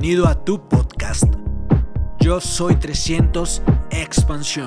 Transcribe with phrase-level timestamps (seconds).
[0.00, 1.24] Bienvenido a tu podcast.
[2.20, 3.60] Yo soy 300
[3.90, 4.64] Expansión.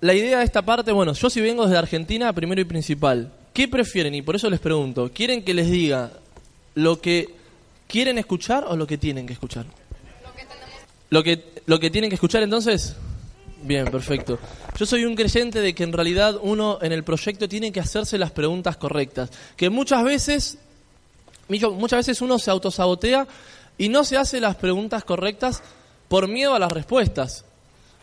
[0.00, 3.68] La idea de esta parte, bueno, yo si vengo desde Argentina, primero y principal, ¿qué
[3.68, 4.12] prefieren?
[4.16, 6.10] Y por eso les pregunto, ¿quieren que les diga
[6.74, 7.32] lo que
[7.86, 9.66] quieren escuchar o lo que tienen que escuchar?
[11.10, 12.96] Lo que, lo que tienen que escuchar entonces.
[13.64, 14.38] Bien, perfecto.
[14.78, 18.18] Yo soy un creyente de que en realidad uno en el proyecto tiene que hacerse
[18.18, 19.30] las preguntas correctas.
[19.56, 20.58] Que muchas veces,
[21.48, 23.26] muchas veces uno se autosabotea
[23.78, 25.62] y no se hace las preguntas correctas
[26.08, 27.46] por miedo a las respuestas.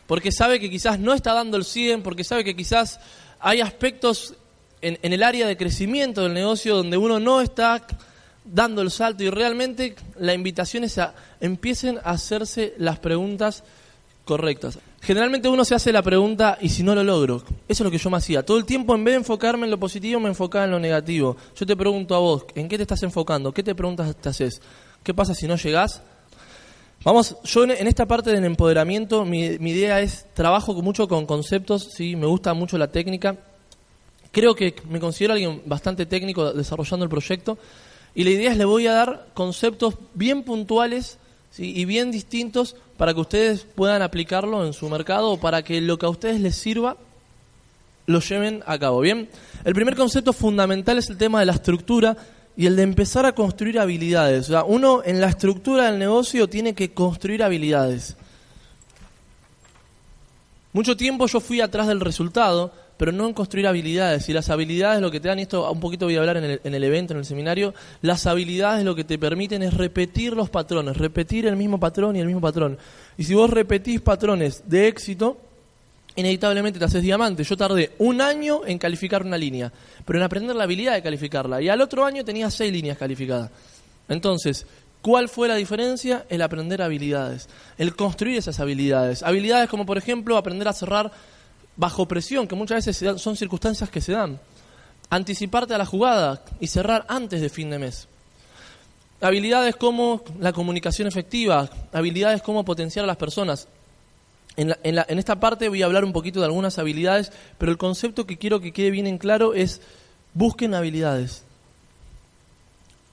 [0.07, 2.99] Porque sabe que quizás no está dando el 100, porque sabe que quizás
[3.39, 4.33] hay aspectos
[4.81, 7.85] en, en el área de crecimiento del negocio donde uno no está
[8.43, 13.63] dando el salto y realmente la invitación es a empiecen a hacerse las preguntas
[14.25, 14.79] correctas.
[15.01, 17.37] Generalmente uno se hace la pregunta, ¿y si no lo logro?
[17.37, 18.45] Eso es lo que yo me hacía.
[18.45, 21.37] Todo el tiempo, en vez de enfocarme en lo positivo, me enfocaba en lo negativo.
[21.55, 23.51] Yo te pregunto a vos, ¿en qué te estás enfocando?
[23.51, 24.61] ¿Qué te preguntas te haces?
[25.03, 26.03] ¿Qué pasa si no llegás?
[27.03, 32.15] Vamos, yo en esta parte del empoderamiento, mi, idea es, trabajo mucho con conceptos, sí,
[32.15, 33.37] me gusta mucho la técnica.
[34.31, 37.57] Creo que me considero alguien bastante técnico desarrollando el proyecto.
[38.13, 41.17] Y la idea es, le voy a dar conceptos bien puntuales
[41.57, 45.97] y bien distintos para que ustedes puedan aplicarlo en su mercado o para que lo
[45.97, 46.97] que a ustedes les sirva
[48.05, 48.99] lo lleven a cabo.
[48.99, 49.27] Bien,
[49.63, 52.15] el primer concepto fundamental es el tema de la estructura
[52.55, 54.49] y el de empezar a construir habilidades.
[54.49, 58.17] O sea, uno en la estructura del negocio tiene que construir habilidades.
[60.71, 64.29] Mucho tiempo yo fui atrás del resultado, pero no en construir habilidades.
[64.29, 66.43] Y las habilidades lo que te dan, y esto un poquito voy a hablar en
[66.43, 70.33] el, en el evento, en el seminario, las habilidades lo que te permiten es repetir
[70.33, 72.77] los patrones, repetir el mismo patrón y el mismo patrón.
[73.17, 75.35] Y si vos repetís patrones de éxito,
[76.15, 77.43] inevitablemente te haces diamante.
[77.43, 79.73] Yo tardé un año en calificar una línea,
[80.05, 81.59] pero en aprender la habilidad de calificarla.
[81.59, 83.49] Y al otro año tenía seis líneas calificadas.
[84.09, 84.67] Entonces,
[85.01, 86.27] ¿cuál fue la diferencia?
[86.29, 89.23] El aprender habilidades, el construir esas habilidades.
[89.23, 91.11] Habilidades como, por ejemplo, aprender a cerrar
[91.75, 94.39] bajo presión, que muchas veces son circunstancias que se dan.
[95.09, 98.07] Anticiparte a la jugada y cerrar antes de fin de mes.
[99.19, 103.67] Habilidades como la comunicación efectiva, habilidades como potenciar a las personas.
[104.57, 108.25] En, en, esta parte voy a hablar un poquito de algunas habilidades, pero el concepto
[108.25, 109.81] que quiero que quede bien en claro es
[110.33, 111.43] busquen habilidades.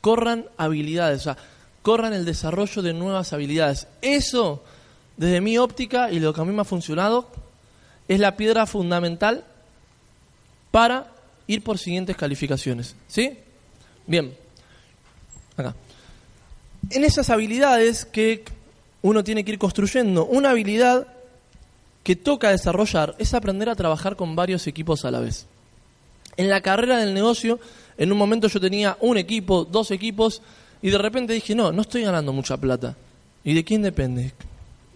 [0.01, 1.37] Corran habilidades, o sea,
[1.83, 3.87] corran el desarrollo de nuevas habilidades.
[4.03, 4.63] Eso,
[5.17, 7.29] desde mi óptica y lo que a mí me ha funcionado,
[8.09, 9.45] es la piedra fundamental
[10.71, 11.13] para
[11.47, 12.97] ir por siguientes calificaciones.
[13.07, 13.39] ¿Sí?
[14.07, 14.35] Bien.
[15.57, 15.75] Acá.
[16.91, 18.45] En esas habilidades que
[19.03, 21.07] uno tiene que ir construyendo, una habilidad
[22.03, 25.47] que toca desarrollar es aprender a trabajar con varios equipos a la vez.
[26.37, 27.61] En la carrera del negocio,
[27.99, 30.41] en un momento yo tenía un equipo, dos equipos,
[30.81, 32.97] y de repente dije, no, no estoy ganando mucha plata.
[33.45, 34.33] ¿Y de quién depende?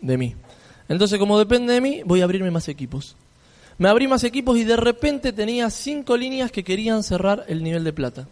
[0.01, 0.35] De mí.
[0.89, 3.17] Entonces, como depende de mí, voy a abrirme más equipos.
[3.79, 7.85] Me abrí más equipos y de repente tenía cinco líneas que querían cerrar el nivel
[7.85, 8.29] de plata.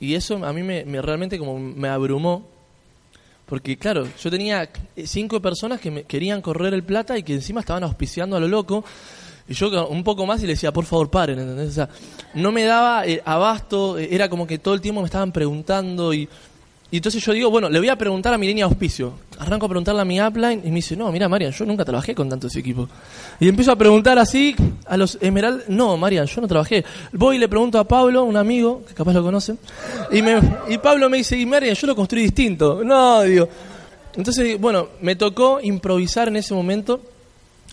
[0.00, 2.46] Y eso a mí me, realmente como me abrumó.
[3.46, 4.68] Porque claro, yo tenía
[5.04, 8.48] cinco personas que me querían correr el plata y que encima estaban auspiciando a lo
[8.48, 8.84] loco.
[9.48, 11.68] Y yo un poco más y le decía, por favor, paren, ¿entendés?
[11.68, 11.88] O sea,
[12.34, 16.28] no me daba eh, abasto, era como que todo el tiempo me estaban preguntando y
[16.92, 19.14] y entonces yo digo, bueno, le voy a preguntar a mi línea de auspicio.
[19.38, 22.14] Arranco a preguntarle a mi upline y me dice, no, mira, Marian, yo nunca trabajé
[22.14, 22.86] con tantos equipos.
[23.40, 24.54] Y empiezo a preguntar así
[24.84, 26.84] a los Emerald, no, Marian, yo no trabajé.
[27.14, 29.58] Voy y le pregunto a Pablo, un amigo, que capaz lo conocen,
[30.10, 30.38] y, me,
[30.68, 32.84] y Pablo me dice, y Marian, yo lo construí distinto.
[32.84, 33.48] No, digo.
[34.14, 37.00] Entonces, bueno, me tocó improvisar en ese momento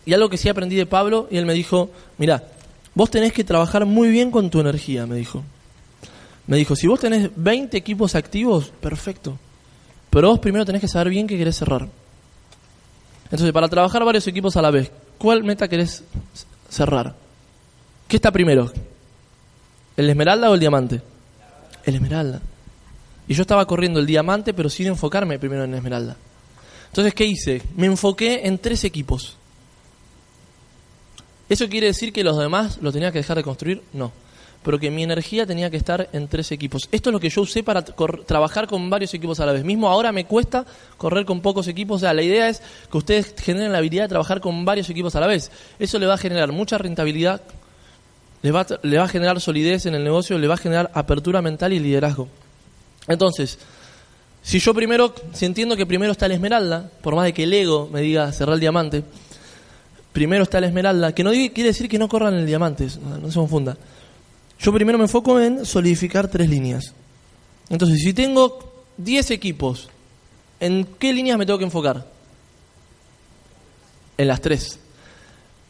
[0.06, 2.42] y algo que sí aprendí de Pablo, y él me dijo, mira,
[2.96, 5.44] vos tenés que trabajar muy bien con tu energía, me dijo.
[6.50, 9.38] Me dijo, si vos tenés 20 equipos activos, perfecto.
[10.10, 11.88] Pero vos primero tenés que saber bien qué querés cerrar.
[13.26, 16.04] Entonces, para trabajar varios equipos a la vez, ¿cuál meta querés
[16.68, 17.16] cerrar?
[18.08, 18.72] ¿Qué está primero?
[19.96, 21.04] ¿El esmeralda o el diamante?
[21.84, 22.42] El esmeralda.
[23.28, 26.18] Y yo estaba corriendo el diamante, pero sin enfocarme primero en el esmeralda.
[26.88, 27.62] Entonces, ¿qué hice?
[27.76, 29.38] Me enfoqué en tres equipos.
[31.48, 33.84] ¿Eso quiere decir que los demás lo tenía que dejar de construir?
[33.94, 34.12] No
[34.64, 36.90] pero que mi energía tenía que estar en tres equipos.
[36.92, 39.64] Esto es lo que yo usé para trabajar con varios equipos a la vez.
[39.64, 40.66] Mismo ahora me cuesta
[40.98, 41.98] correr con pocos equipos.
[41.98, 42.62] O sea, la idea es
[42.92, 45.50] que ustedes generen la habilidad de trabajar con varios equipos a la vez.
[45.80, 47.42] Eso le va a generar mucha rentabilidad,
[48.42, 51.80] le va, a generar solidez en el negocio, le va a generar apertura mental y
[51.80, 52.28] liderazgo.
[53.08, 53.60] Entonces,
[54.42, 57.54] si yo primero, si entiendo que primero está la esmeralda, por más de que el
[57.54, 59.04] ego me diga cerrar el diamante,
[60.12, 62.88] primero está la esmeralda, que no quiere decir que no corran el diamante,
[63.22, 63.78] no se confunda.
[64.60, 66.94] Yo primero me enfoco en solidificar tres líneas.
[67.70, 68.60] Entonces, si tengo
[68.98, 69.90] 10 equipos,
[70.60, 72.06] ¿en qué líneas me tengo que enfocar?
[74.18, 74.80] En las tres.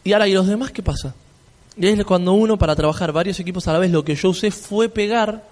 [0.04, 1.14] Y ahora, ¿y los demás qué pasa?
[1.78, 4.50] Y es cuando uno, para trabajar varios equipos a la vez, lo que yo usé
[4.50, 5.46] fue pegar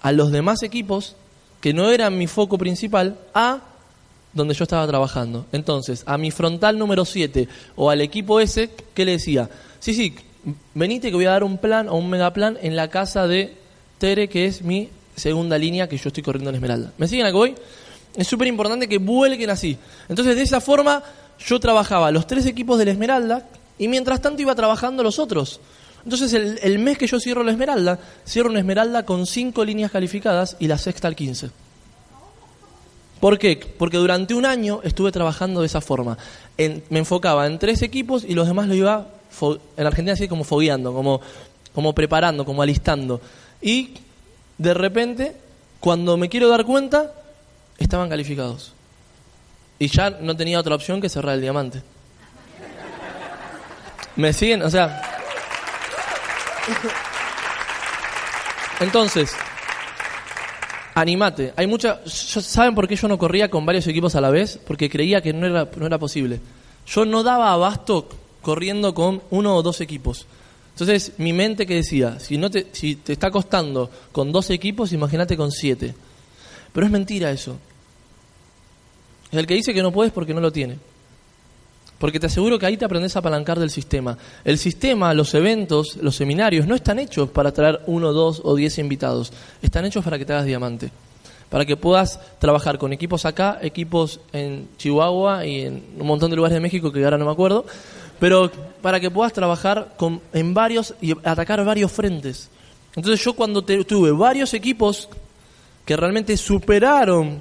[0.00, 1.16] a los demás equipos,
[1.60, 3.60] que no eran mi foco principal, a
[4.32, 5.46] donde yo estaba trabajando.
[5.50, 9.50] Entonces, a mi frontal número 7 o al equipo ese, ¿qué le decía?
[9.80, 10.14] Sí, sí,
[10.74, 13.56] venite que voy a dar un plan o un megaplan en la casa de
[13.98, 16.92] Tere, que es mi segunda línea que yo estoy corriendo en Esmeralda.
[16.98, 17.54] ¿Me siguen a que voy?
[18.16, 19.76] Es súper importante que vuelquen así.
[20.08, 21.02] Entonces, de esa forma,
[21.38, 23.46] yo trabajaba los tres equipos de la Esmeralda
[23.78, 25.60] y mientras tanto iba trabajando los otros.
[26.04, 29.90] Entonces, el, el mes que yo cierro la Esmeralda, cierro una Esmeralda con cinco líneas
[29.90, 31.50] calificadas y la sexta al 15.
[33.20, 33.58] ¿Por qué?
[33.78, 36.16] Porque durante un año estuve trabajando de esa forma.
[36.56, 39.08] me enfocaba en tres equipos y los demás lo iba,
[39.76, 41.20] en Argentina así como fogueando, como,
[41.74, 43.20] como preparando, como alistando.
[43.60, 43.94] Y
[44.56, 45.36] de repente,
[45.80, 47.12] cuando me quiero dar cuenta,
[47.78, 48.72] estaban calificados.
[49.78, 51.82] Y ya no tenía otra opción que cerrar el diamante.
[54.16, 54.62] ¿Me siguen?
[54.62, 55.02] O sea...
[58.80, 59.34] Entonces,
[60.94, 61.52] animate.
[61.56, 64.58] Hay mucha, ¿Saben por qué yo no corría con varios equipos a la vez?
[64.66, 66.40] Porque creía que no era, no era posible.
[66.86, 68.08] Yo no daba abasto
[68.48, 70.24] corriendo con uno o dos equipos.
[70.72, 74.94] Entonces, mi mente que decía, si, no te, si te está costando con dos equipos,
[74.94, 75.94] imagínate con siete.
[76.72, 77.58] Pero es mentira eso.
[79.32, 80.78] El que dice que no puedes porque no lo tiene.
[81.98, 84.16] Porque te aseguro que ahí te aprendes a apalancar del sistema.
[84.46, 88.78] El sistema, los eventos, los seminarios no están hechos para traer uno, dos o diez
[88.78, 89.30] invitados.
[89.60, 90.90] Están hechos para que te hagas diamante.
[91.50, 96.36] Para que puedas trabajar con equipos acá, equipos en Chihuahua y en un montón de
[96.36, 97.66] lugares de México que ahora no me acuerdo.
[98.18, 98.50] Pero
[98.82, 99.94] para que puedas trabajar
[100.32, 102.50] en varios y atacar varios frentes.
[102.94, 105.08] Entonces yo cuando tuve varios equipos
[105.84, 107.40] que realmente superaron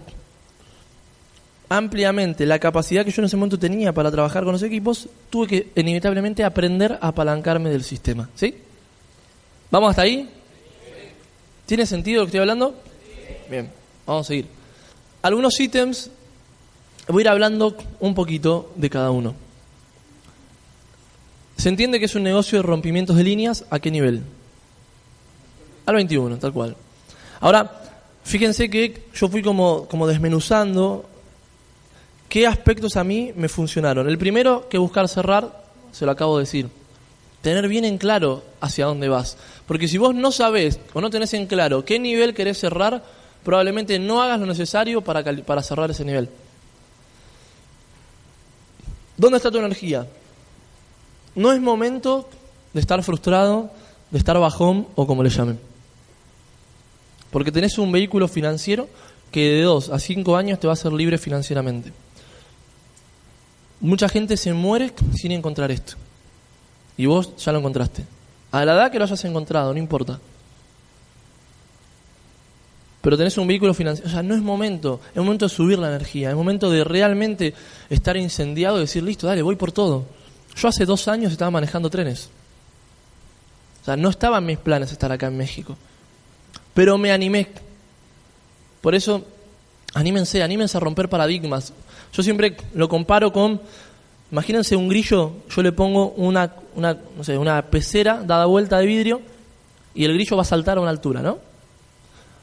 [1.70, 5.48] ampliamente la capacidad que yo en ese momento tenía para trabajar con los equipos, tuve
[5.48, 8.30] que inevitablemente aprender a apalancarme del sistema.
[8.36, 8.56] ¿Sí?
[9.70, 10.30] ¿Vamos hasta ahí?
[11.66, 12.76] ¿Tiene sentido lo que estoy hablando?
[13.50, 13.70] Bien,
[14.06, 14.48] vamos a seguir.
[15.22, 16.10] Algunos ítems,
[17.08, 19.47] voy a ir hablando un poquito de cada uno.
[21.58, 24.22] Se entiende que es un negocio de rompimientos de líneas, ¿a qué nivel?
[25.86, 26.76] Al 21, tal cual.
[27.40, 27.82] Ahora,
[28.24, 31.10] fíjense que yo fui como, como desmenuzando
[32.30, 34.10] ¿Qué aspectos a mí me funcionaron?
[34.10, 36.70] El primero que buscar cerrar, se lo acabo de decir.
[37.42, 39.38] Tener bien en claro hacia dónde vas.
[39.66, 43.02] Porque si vos no sabés o no tenés en claro qué nivel querés cerrar,
[43.44, 46.30] probablemente no hagas lo necesario para, para cerrar ese nivel.
[49.16, 50.06] ¿Dónde está tu energía?
[51.38, 52.28] No es momento
[52.74, 53.70] de estar frustrado,
[54.10, 55.60] de estar bajón o como le llamen.
[57.30, 58.90] Porque tenés un vehículo financiero
[59.32, 61.94] que de dos a cinco años te va a hacer libre financieramente.
[63.80, 65.94] Mucha gente se muere sin encontrar esto.
[66.98, 68.04] Y vos ya lo encontraste.
[68.52, 70.20] A la edad que lo hayas encontrado, no importa.
[73.04, 74.10] Pero tenés un vehículo financiero.
[74.10, 75.02] O sea, no es momento.
[75.12, 76.32] Es momento de subir la energía.
[76.32, 77.54] Es momento de realmente
[77.92, 80.17] estar incendiado y decir, listo, dale, voy por todo.
[80.58, 82.30] Yo hace dos años estaba manejando trenes.
[83.82, 85.78] O sea, no estaba en mis planes estar acá en México.
[86.74, 87.48] Pero me animé.
[88.82, 89.24] Por eso,
[89.94, 91.74] anímense, anímense a romper paradigmas.
[92.12, 93.62] Yo siempre lo comparo con,
[94.32, 98.86] imagínense un grillo, yo le pongo una, una, no sé, una pecera dada vuelta de
[98.86, 99.22] vidrio
[99.94, 101.38] y el grillo va a saltar a una altura, ¿no?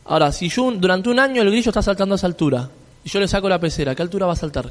[0.07, 2.69] Ahora, si yo durante un año el grillo está saltando a esa altura
[3.05, 4.71] y yo le saco la pecera, ¿a qué altura va a saltar?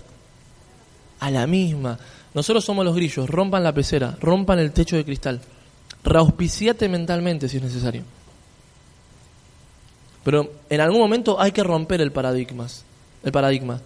[1.19, 1.97] A la misma.
[2.34, 5.40] Nosotros somos los grillos, rompan la pecera, rompan el techo de cristal.
[6.04, 8.04] Reauspiciate mentalmente si es necesario.
[10.24, 12.68] Pero en algún momento hay que romper el paradigma.
[13.24, 13.80] El paradigma.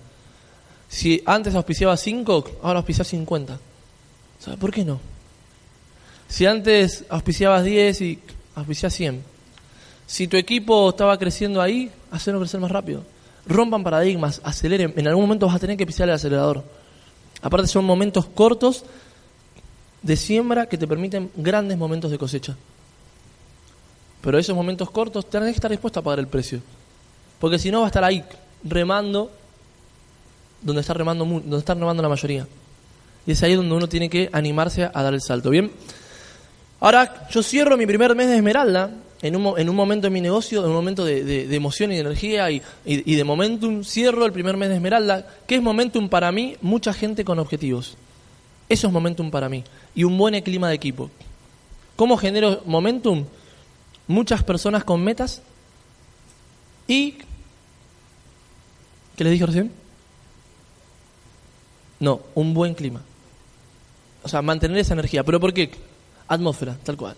[0.88, 3.60] Si antes auspiciaba 5, ahora auspicias 50.
[4.40, 5.00] ¿Sabes por qué no?
[6.28, 8.20] Si antes auspiciabas 10 y
[8.56, 9.24] auspicias 100.
[10.06, 13.04] Si tu equipo estaba creciendo ahí, hacerlo crecer más rápido.
[13.46, 14.94] Rompan paradigmas, aceleren.
[14.96, 16.64] En algún momento vas a tener que pisar el acelerador.
[17.42, 18.84] Aparte son momentos cortos
[20.02, 22.56] de siembra que te permiten grandes momentos de cosecha.
[24.22, 26.62] Pero esos momentos cortos tenés que estar dispuesto a pagar el precio.
[27.40, 28.24] Porque si no va a estar ahí
[28.64, 29.32] remando
[30.62, 32.48] donde está remando, donde está remando la mayoría.
[33.26, 35.50] Y es ahí donde uno tiene que animarse a dar el salto.
[35.50, 35.72] Bien.
[36.80, 40.22] Ahora, yo cierro mi primer mes de Esmeralda en un, en un momento de mi
[40.22, 43.84] negocio, en un momento de, emoción y de energía y, y, de momentum.
[43.84, 45.28] Cierro el primer mes de Esmeralda.
[45.48, 46.56] ¿Qué es momentum para mí?
[46.62, 47.98] Mucha gente con objetivos.
[48.70, 49.64] Eso es momentum para mí.
[49.96, 51.10] Y un buen clima de equipo.
[51.96, 53.26] ¿Cómo genero momentum?
[54.08, 55.42] Muchas personas con metas
[56.88, 57.16] y...
[59.16, 59.72] ¿Qué les dije recién?
[62.00, 63.02] No, un buen clima.
[64.24, 65.24] O sea, mantener esa energía.
[65.24, 65.72] ¿Pero por qué?
[66.28, 67.16] Atmósfera, tal cual.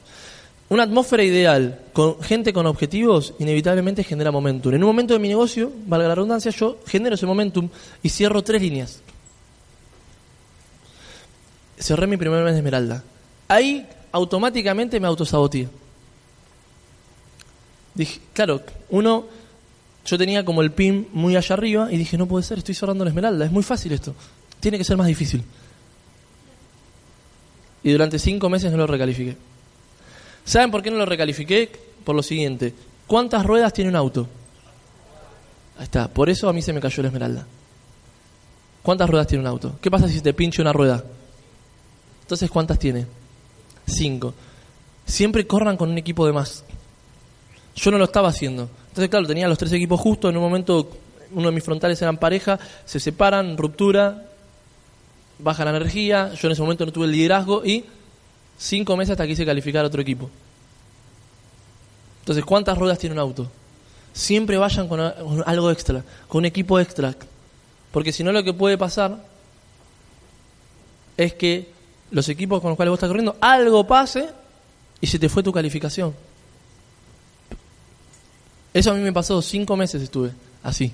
[0.70, 4.74] Una atmósfera ideal, con gente con objetivos, inevitablemente genera momentum.
[4.74, 7.70] En un momento de mi negocio, valga la redundancia, yo genero ese momentum
[8.04, 9.02] y cierro tres líneas.
[11.80, 13.04] Cerré mi primer mes de Esmeralda.
[13.48, 15.68] Ahí automáticamente me autosaboteé.
[17.96, 19.26] Dije, claro, uno,
[20.06, 23.04] yo tenía como el pin muy allá arriba y dije, no puede ser, estoy cerrando
[23.04, 24.14] la Esmeralda, es muy fácil esto.
[24.60, 25.44] Tiene que ser más difícil.
[27.82, 29.49] Y durante cinco meses no lo recalifiqué.
[30.50, 31.70] ¿Saben por qué no lo recalifiqué?
[32.03, 32.74] Por lo siguiente.
[33.06, 34.27] ¿Cuántas ruedas tiene un auto?
[35.77, 36.08] Ahí está.
[36.08, 37.46] Por eso a mí se me cayó la esmeralda.
[38.82, 39.77] ¿Cuántas ruedas tiene un auto?
[39.79, 41.03] ¿Qué pasa si te pinche una rueda?
[42.24, 43.06] Entonces, ¿cuántas tiene?
[43.86, 44.34] Cinco.
[45.06, 46.63] Siempre corran con un equipo de más.
[47.75, 48.72] Yo no lo estaba haciendo.
[48.88, 50.32] Entonces, claro, tenía los tres equipos justos.
[50.32, 50.89] En un momento,
[51.32, 54.25] uno de mis frontales eran pareja, se separan, ruptura,
[55.38, 56.34] baja la energía.
[56.34, 57.86] Yo en ese momento no tuve el liderazgo y
[58.60, 60.30] cinco meses hasta que hice calificar a otro equipo.
[62.20, 63.50] Entonces, ¿cuántas ruedas tiene un auto?
[64.13, 67.16] Siempre vayan con algo extra, con un equipo extra.
[67.92, 69.18] Porque si no, lo que puede pasar
[71.18, 71.70] es que
[72.12, 74.30] los equipos con los cuales vos estás corriendo, algo pase
[75.01, 76.13] y se te fue tu calificación.
[78.74, 80.92] Eso a mí me pasó, cinco meses estuve así.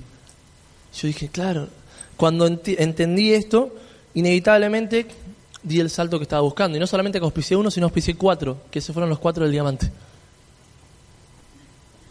[0.98, 1.68] Yo dije, claro,
[2.16, 3.74] cuando entendí esto,
[4.14, 5.06] inevitablemente
[5.66, 6.76] di el salto que estaba buscando.
[6.76, 9.90] Y no solamente que uno, sino auspicié cuatro, que esos fueron los cuatro del diamante.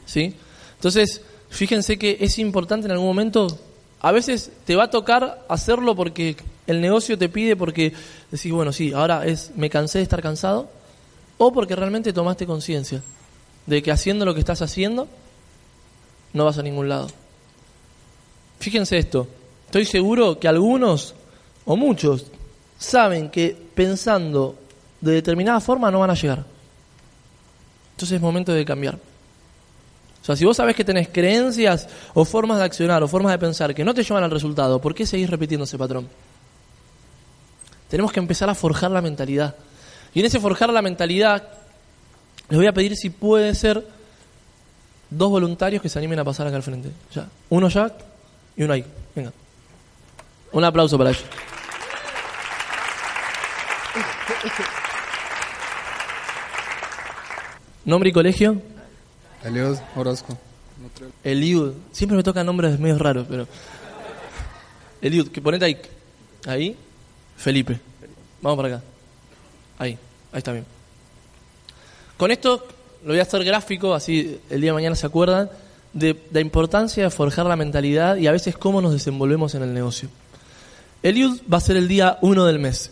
[0.06, 0.36] ¿Sí?
[0.76, 3.48] Entonces, fíjense que es importante en algún momento,
[4.02, 6.36] a veces te va a tocar hacerlo porque
[6.68, 7.94] el negocio te pide, porque
[8.30, 10.70] decís, bueno, sí, ahora es, me cansé de estar cansado,
[11.38, 13.02] o porque realmente tomaste conciencia
[13.66, 15.08] de que haciendo lo que estás haciendo,
[16.34, 17.08] no vas a ningún lado.
[18.60, 19.28] Fíjense esto,
[19.66, 21.16] estoy seguro que algunos,
[21.64, 22.26] o muchos,
[22.78, 24.58] saben que pensando
[25.02, 26.44] de determinada forma no van a llegar.
[27.92, 28.96] Entonces es momento de cambiar.
[28.96, 33.38] O sea, si vos sabés que tenés creencias o formas de accionar o formas de
[33.38, 36.10] pensar que no te llevan al resultado, ¿por qué seguís repitiendo ese patrón?
[37.90, 39.56] Tenemos que empezar a forjar la mentalidad.
[40.14, 41.44] Y en ese forjar la mentalidad,
[42.50, 43.86] les voy a pedir si puede ser
[45.10, 46.90] dos voluntarios que se animen a pasar acá al frente.
[47.14, 47.28] Ya.
[47.50, 47.92] Uno ya
[48.58, 48.84] y uno ahí.
[49.16, 49.32] Venga.
[50.52, 51.24] Un aplauso para ellos.
[57.86, 58.62] ¿Nombre y colegio?
[59.44, 60.38] Eliud Orozco.
[61.24, 61.74] Eliud.
[61.92, 63.48] Siempre me tocan nombres medio raros, pero...
[65.02, 65.82] Eliud, que ponete ahí.
[66.48, 66.78] Ahí.
[67.38, 67.80] Felipe.
[68.42, 68.86] Vamos para acá.
[69.78, 69.98] Ahí.
[70.32, 70.66] Ahí está bien.
[72.18, 72.66] Con esto
[73.04, 75.50] lo voy a hacer gráfico, así el día de mañana se acuerdan,
[75.94, 79.74] de la importancia de forjar la mentalidad y a veces cómo nos desenvolvemos en el
[79.74, 80.10] negocio.
[81.04, 82.92] Eliud va a ser el día 1 del mes.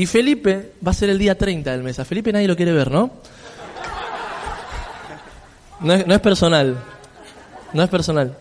[0.00, 1.98] Y Felipe va a ser el día 30 del mes.
[1.98, 3.10] A Felipe nadie lo quiere ver, ¿no?
[5.80, 6.82] No es, personal.
[7.74, 8.34] No es personal.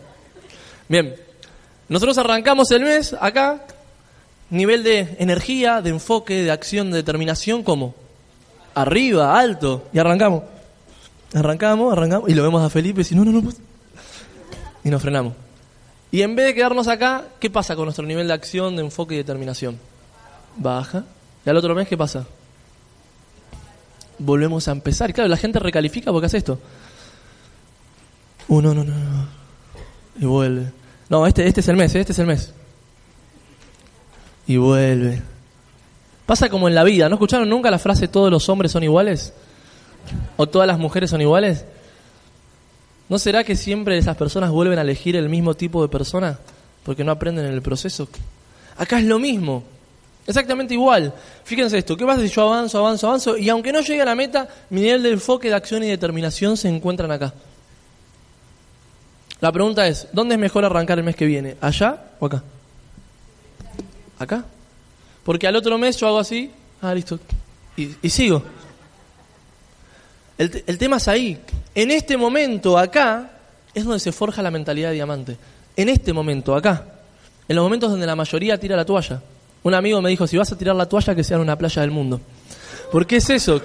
[0.88, 1.18] Bien.
[1.90, 3.66] Nosotros arrancamos el mes acá,
[4.50, 7.94] nivel de energía, de enfoque, de acción, de determinación, ¿cómo?
[8.74, 9.90] Arriba, alto.
[9.92, 10.44] Y arrancamos.
[11.34, 12.30] Arrancamos, arrancamos.
[12.30, 13.42] Y lo vemos a Felipe y dice, no, no, no.
[13.42, 13.58] Pues".
[14.86, 15.34] Y nos frenamos.
[16.10, 19.16] Y en vez de quedarnos acá, ¿qué pasa con nuestro nivel de acción, de enfoque
[19.16, 19.78] y determinación?
[20.56, 21.04] Baja.
[21.46, 22.26] ¿Y al otro mes qué pasa?
[24.18, 25.14] Volvemos a empezar.
[25.14, 26.60] Claro, la gente recalifica porque hace esto.
[28.50, 29.28] Uno, no, no, no.
[30.20, 30.72] Y vuelve.
[31.08, 32.54] No, este, este es el mes, este es el mes.
[34.48, 35.22] Y vuelve.
[36.26, 37.10] Pasa como en la vida.
[37.10, 39.34] ¿No escucharon nunca la frase todos los hombres son iguales?
[40.38, 41.66] ¿O todas las mujeres son iguales?
[43.08, 46.40] ¿No será que siempre esas personas vuelven a elegir el mismo tipo de persona?
[46.84, 48.08] Porque no aprenden en el proceso.
[48.78, 49.64] Acá es lo mismo.
[50.28, 51.14] Exactamente igual.
[51.44, 53.38] Fíjense esto, ¿qué pasa si yo avanzo, avanzo, avanzo?
[53.38, 56.56] Y aunque no llegue a la meta, mi nivel de enfoque, de acción y determinación
[56.56, 57.34] se encuentran acá.
[59.42, 61.56] La pregunta es, ¿dónde es mejor arrancar el mes que viene?
[61.62, 62.44] ¿Allá o acá?
[64.20, 64.46] ¿Acá?
[65.24, 67.20] Porque al otro mes yo hago así, ah, listo,
[67.78, 68.44] y, sigo.
[70.38, 71.40] El, el tema es ahí.
[71.74, 73.32] En este momento, acá,
[73.74, 75.38] es donde se forja la mentalidad de diamante.
[75.76, 76.86] En este momento, acá.
[77.48, 79.22] En los momentos donde la mayoría tira la toalla.
[79.64, 81.82] Un amigo me dijo, si vas a tirar la toalla, que sea en una playa
[81.82, 82.22] del mundo.
[82.92, 83.62] ¿Por qué es eso?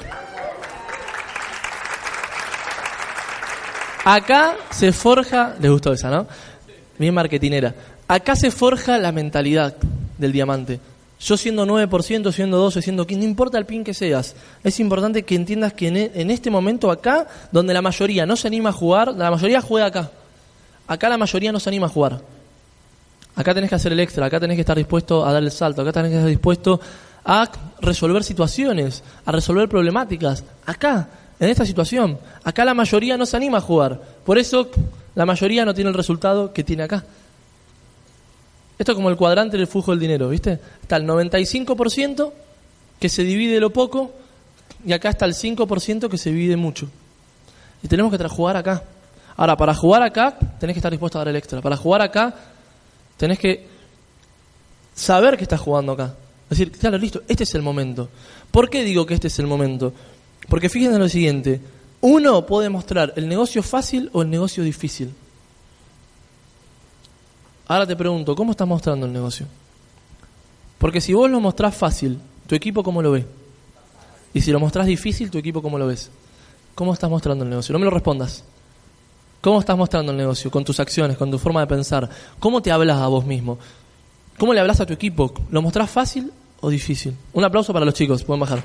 [4.05, 6.27] Acá se forja, les gustó esa, ¿no?
[6.99, 7.75] Bien marketinera.
[8.07, 9.75] Acá se forja la mentalidad
[10.19, 10.79] del diamante.
[11.21, 14.35] Yo siendo 9%, siendo 12, siendo 15, no importa el pin que seas.
[14.63, 18.49] Es importante que entiendas que e- en este momento acá, donde la mayoría no se
[18.49, 20.11] anima a jugar, la mayoría juega acá.
[20.87, 22.21] Acá la mayoría no se anima a jugar.
[23.37, 25.83] Acá tenés que hacer el extra, acá tenés que estar dispuesto a dar el salto,
[25.83, 26.81] acá tenés que estar dispuesto
[27.25, 27.51] a
[27.81, 30.45] resolver situaciones, a resolver problemáticas.
[30.67, 31.09] Acá,
[31.41, 34.01] en esta situación, acá la mayoría no se anima a jugar.
[34.25, 34.71] Por eso
[35.15, 37.05] la mayoría no tiene el resultado que tiene acá.
[38.79, 40.59] Esto es como el cuadrante del flujo del dinero, ¿viste?
[40.83, 42.33] Está el 95%
[43.01, 44.13] que se divide lo poco
[44.85, 46.89] y acá está el 5% que se divide mucho.
[47.83, 48.83] Y tenemos que jugar acá.
[49.37, 51.61] Ahora, para jugar acá, tenés que estar dispuesto a dar el extra.
[51.61, 52.35] Para jugar acá,
[53.17, 53.67] tenés que
[54.95, 56.15] saber que estás jugando acá.
[56.49, 58.09] Decir, claro, listo, este es el momento.
[58.51, 59.93] ¿Por qué digo que este es el momento?
[60.49, 61.61] Porque fíjense en lo siguiente.
[62.01, 65.13] Uno puede mostrar el negocio fácil o el negocio difícil.
[67.67, 69.47] Ahora te pregunto, ¿cómo estás mostrando el negocio?
[70.79, 73.27] Porque si vos lo mostrás fácil, ¿tu equipo cómo lo ve?
[74.35, 76.11] Y si lo mostrás difícil, ¿tu equipo cómo lo ves?
[76.75, 77.73] ¿Cómo estás mostrando el negocio?
[77.73, 78.45] No me lo respondas.
[79.45, 80.51] ¿Cómo estás mostrando el negocio?
[80.51, 82.09] Con tus acciones, con tu forma de pensar.
[82.39, 83.59] ¿Cómo te hablas a vos mismo?
[84.39, 85.35] ¿Cómo le hablas a tu equipo?
[85.51, 86.33] ¿Lo mostrás fácil
[86.63, 87.15] o difícil?
[87.35, 88.63] Un aplauso para los chicos, pueden bajar.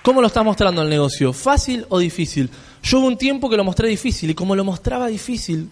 [0.00, 1.34] ¿Cómo lo estás mostrando el negocio?
[1.34, 2.48] ¿Fácil o difícil?
[2.82, 5.68] Yo hubo un tiempo que lo mostré difícil y como lo mostraba difícil,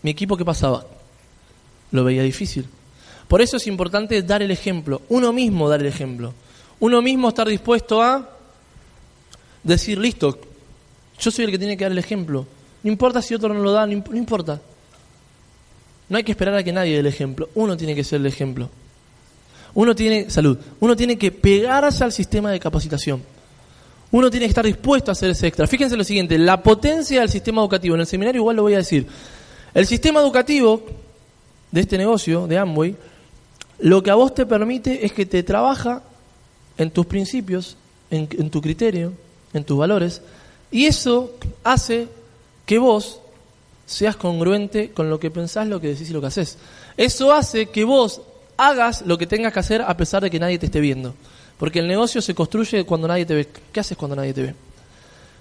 [0.00, 0.86] mi equipo ¿qué pasaba?
[1.90, 2.66] Lo veía difícil.
[3.28, 6.32] Por eso es importante dar el ejemplo, uno mismo dar el ejemplo.
[6.82, 8.28] Uno mismo estar dispuesto a
[9.62, 10.36] decir, listo,
[11.20, 12.44] yo soy el que tiene que dar el ejemplo.
[12.82, 14.60] No importa si otro no lo da, no, imp- no importa.
[16.08, 17.50] No hay que esperar a que nadie dé el ejemplo.
[17.54, 18.68] Uno tiene que ser el ejemplo.
[19.74, 23.22] Uno tiene, salud, uno tiene que pegarse al sistema de capacitación.
[24.10, 25.68] Uno tiene que estar dispuesto a hacer ese extra.
[25.68, 27.94] Fíjense lo siguiente, la potencia del sistema educativo.
[27.94, 29.06] En el seminario igual lo voy a decir.
[29.72, 30.82] El sistema educativo
[31.70, 32.96] de este negocio, de Amway,
[33.78, 36.02] lo que a vos te permite es que te trabaja
[36.78, 37.76] en tus principios,
[38.10, 39.12] en, en tu criterio,
[39.52, 40.22] en tus valores,
[40.70, 41.32] y eso
[41.64, 42.08] hace
[42.66, 43.20] que vos
[43.86, 46.56] seas congruente con lo que pensás, lo que decís y lo que haces.
[46.96, 48.22] Eso hace que vos
[48.56, 51.14] hagas lo que tengas que hacer a pesar de que nadie te esté viendo.
[51.58, 53.48] Porque el negocio se construye cuando nadie te ve.
[53.72, 54.54] ¿Qué haces cuando nadie te ve?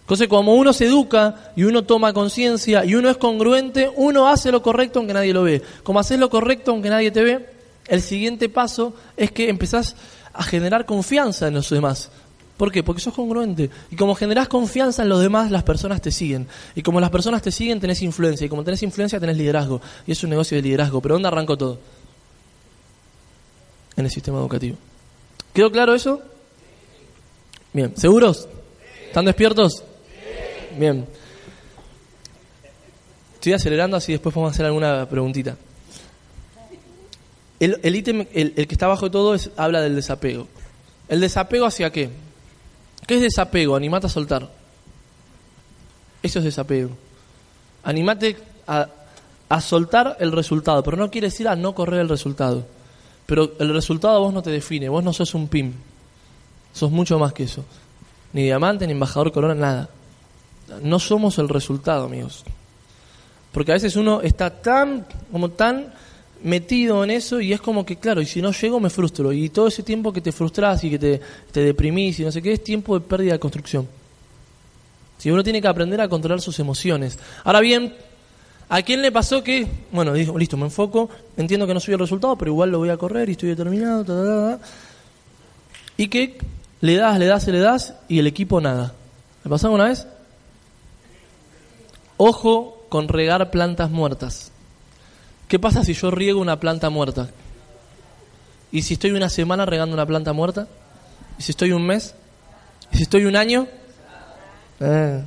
[0.02, 4.52] Entonces, como uno se educa y uno toma conciencia y uno es congruente, uno hace
[4.52, 5.62] lo correcto aunque nadie lo ve.
[5.84, 7.46] Como haces lo correcto aunque nadie te ve,
[7.88, 9.96] el siguiente paso es que empezás
[10.34, 12.10] a generar confianza en los demás.
[12.58, 12.84] ¿Por qué?
[12.84, 13.72] Porque sos congruente.
[13.90, 16.48] Y como generás confianza en los demás, las personas te siguen.
[16.76, 18.46] Y como las personas te siguen, tenés influencia.
[18.46, 19.82] Y como tenés influencia, tenés liderazgo.
[20.06, 21.02] Y es un negocio de liderazgo.
[21.02, 21.80] ¿Pero dónde arrancó todo?
[23.96, 24.78] En el sistema educativo.
[25.54, 26.22] ¿Quedó claro eso?
[27.74, 27.94] Bien.
[27.98, 28.48] ¿Seguros?
[29.08, 29.84] ¿Están despiertos?
[30.78, 31.08] Bien.
[33.34, 35.58] Estoy acelerando así después podemos hacer alguna preguntita.
[37.62, 40.48] El, el ítem, el, el que está abajo de todo es, habla del desapego.
[41.08, 42.10] ¿El desapego hacia qué?
[43.06, 43.76] ¿Qué es desapego?
[43.76, 44.50] Animate a soltar.
[46.24, 46.90] Eso es desapego.
[47.84, 48.88] Animate a,
[49.48, 52.66] a soltar el resultado, pero no quiere decir a no correr el resultado.
[53.28, 55.72] Pero el resultado vos no te define, vos no sos un PIM.
[56.74, 57.64] Sos mucho más que eso.
[58.34, 59.90] Ni diamante, ni embajador corona, nada.
[60.82, 62.44] No somos el resultado, amigos.
[63.52, 65.94] Porque a veces uno está tan, como tan
[66.44, 69.32] metido en eso y es como que, claro, y si no llego me frustro.
[69.32, 72.42] Y todo ese tiempo que te frustras y que te, te deprimís y no sé
[72.42, 73.88] qué, es tiempo de pérdida de construcción.
[75.18, 77.20] Si uno tiene que aprender a controlar sus emociones.
[77.44, 77.94] Ahora bien,
[78.70, 82.00] ¿a quién le pasó que, bueno, dijo, listo, me enfoco, entiendo que no soy el
[82.00, 84.68] resultado, pero igual lo voy a correr y estoy determinado, ta, ta, ta,
[85.98, 86.38] y que
[86.82, 88.94] le das, le das, le das y el equipo nada.
[89.44, 90.08] ¿Le pasó alguna vez?
[92.18, 94.52] Ojo con regar plantas muertas.
[95.52, 97.30] ¿Qué pasa si yo riego una planta muerta?
[98.72, 100.66] ¿Y si estoy una semana regando una planta muerta?
[101.38, 102.16] ¿Y si estoy un mes?
[102.94, 103.68] ¿Y si estoy un año?
[104.80, 105.22] Eh.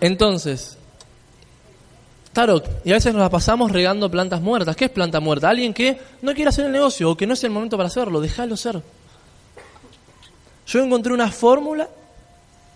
[0.00, 0.78] Entonces,
[2.32, 4.74] claro, y a veces nos la pasamos regando plantas muertas.
[4.74, 5.50] ¿Qué es planta muerta?
[5.50, 8.22] Alguien que no quiere hacer el negocio o que no es el momento para hacerlo.
[8.22, 8.80] Déjalo ser.
[10.66, 11.90] Yo encontré una fórmula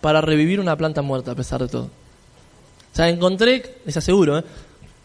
[0.03, 1.85] para revivir una planta muerta a pesar de todo.
[1.85, 4.45] O sea, encontré, les aseguro, ¿eh?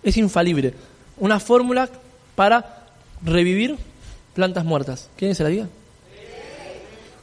[0.03, 0.73] es infalible,
[1.17, 1.89] una fórmula
[2.35, 2.85] para
[3.23, 3.77] revivir
[4.33, 5.09] plantas muertas.
[5.15, 5.67] ¿Quieren que se la diga?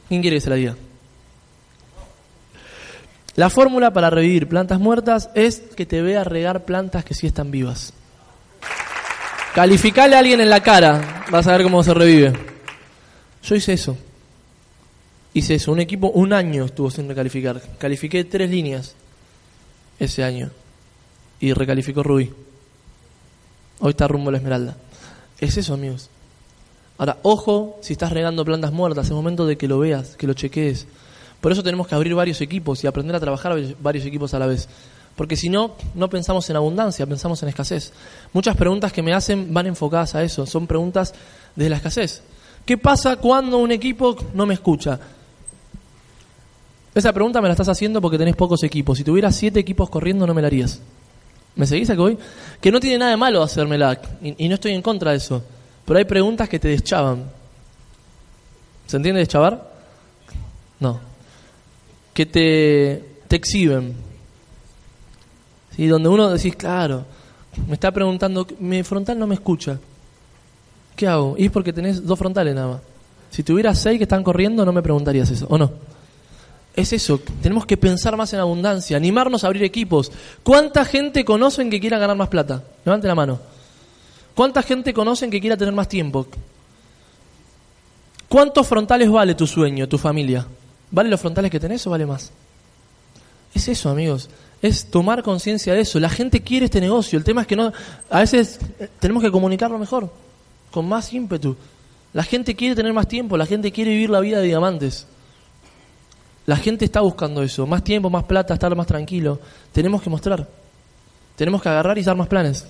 [0.07, 0.75] ¿Quién quiere que se la diga?
[3.35, 7.49] La fórmula para revivir plantas muertas es que te vea regar plantas que sí están
[7.49, 7.93] vivas.
[9.55, 12.33] Calificale a alguien en la cara, vas a ver cómo se revive.
[13.43, 13.97] Yo hice eso.
[15.33, 15.71] Hice eso.
[15.71, 17.61] Un equipo, un año estuvo sin recalificar.
[17.77, 18.95] Califiqué tres líneas
[19.99, 20.51] ese año.
[21.39, 22.31] Y recalificó Rubí.
[23.81, 24.77] Hoy está rumbo a la esmeralda.
[25.39, 26.09] Es eso, amigos.
[26.97, 30.33] Ahora, ojo si estás regando plantas muertas, es momento de que lo veas, que lo
[30.33, 30.87] chequees.
[31.41, 34.45] Por eso tenemos que abrir varios equipos y aprender a trabajar varios equipos a la
[34.45, 34.69] vez.
[35.15, 37.91] Porque si no, no pensamos en abundancia, pensamos en escasez.
[38.33, 41.13] Muchas preguntas que me hacen van enfocadas a eso, son preguntas
[41.55, 42.21] de la escasez.
[42.65, 44.99] ¿Qué pasa cuando un equipo no me escucha?
[46.93, 48.99] Esa pregunta me la estás haciendo porque tenés pocos equipos.
[48.99, 50.79] Si tuvieras siete equipos corriendo, no me la harías.
[51.55, 52.17] ¿Me seguís a voy?
[52.59, 55.43] Que no tiene nada de malo hacérmela, y, y no estoy en contra de eso.
[55.85, 57.25] Pero hay preguntas que te deschaban.
[58.87, 59.71] ¿Se entiende deschavar?
[60.79, 60.99] No.
[62.13, 63.95] Que te, te exhiben.
[65.75, 65.87] ¿Sí?
[65.87, 67.05] Donde uno decís, claro,
[67.67, 69.79] me está preguntando, mi frontal no me escucha.
[70.95, 71.35] ¿Qué hago?
[71.37, 72.81] Y es porque tenés dos frontales nada más.
[73.29, 75.71] Si tuvieras seis que están corriendo, no me preguntarías eso, ¿o no?
[76.75, 80.11] Es eso, tenemos que pensar más en abundancia, animarnos a abrir equipos.
[80.41, 82.63] ¿Cuánta gente conocen que quiera ganar más plata?
[82.85, 83.39] Levante la mano.
[84.33, 86.27] ¿Cuánta gente conocen que quiera tener más tiempo?
[88.29, 90.47] ¿Cuántos frontales vale tu sueño, tu familia?
[90.89, 92.31] ¿Vale los frontales que tenés o vale más?
[93.53, 94.29] Es eso, amigos.
[94.61, 95.99] Es tomar conciencia de eso.
[95.99, 97.17] La gente quiere este negocio.
[97.17, 97.73] El tema es que no.
[98.09, 100.09] A veces eh, tenemos que comunicarlo mejor,
[100.71, 101.57] con más ímpetu.
[102.13, 103.35] La gente quiere tener más tiempo.
[103.35, 105.07] La gente quiere vivir la vida de diamantes.
[106.45, 107.67] La gente está buscando eso.
[107.67, 109.39] Más tiempo, más plata, estar más tranquilo.
[109.71, 110.47] Tenemos que mostrar.
[111.35, 112.65] Tenemos que agarrar y dar más planes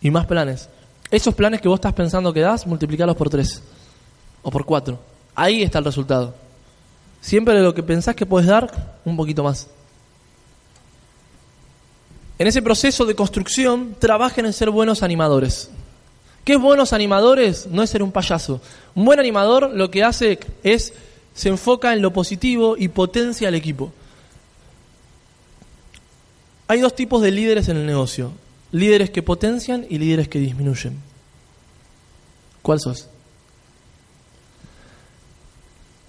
[0.00, 0.68] y más planes.
[1.10, 3.62] Esos planes que vos estás pensando que das, multiplicarlos por tres
[4.42, 4.98] o por cuatro.
[5.34, 6.34] Ahí está el resultado.
[7.20, 9.68] Siempre de lo que pensás que puedes dar, un poquito más.
[12.38, 15.70] En ese proceso de construcción, trabajen en ser buenos animadores.
[16.44, 17.66] ¿Qué es buenos animadores?
[17.68, 18.60] No es ser un payaso.
[18.94, 20.92] Un buen animador lo que hace es,
[21.34, 23.92] se enfoca en lo positivo y potencia al equipo.
[26.68, 28.32] Hay dos tipos de líderes en el negocio
[28.74, 30.98] líderes que potencian y líderes que disminuyen.
[32.60, 33.08] ¿Cuál sos?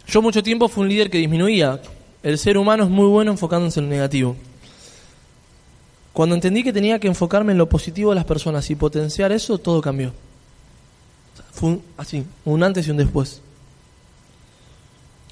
[0.08, 1.80] Yo mucho tiempo fui un líder que disminuía.
[2.24, 4.36] El ser humano es muy bueno enfocándose en lo negativo.
[6.12, 9.60] Cuando entendí que tenía que enfocarme en lo positivo de las personas y potenciar eso,
[9.60, 10.12] todo cambió.
[11.52, 13.42] Fue así, un antes y un después.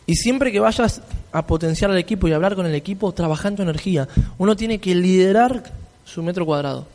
[0.05, 4.07] Y siempre que vayas a potenciar al equipo y hablar con el equipo, trabajando energía.
[4.37, 5.63] Uno tiene que liderar
[6.05, 6.87] su metro cuadrado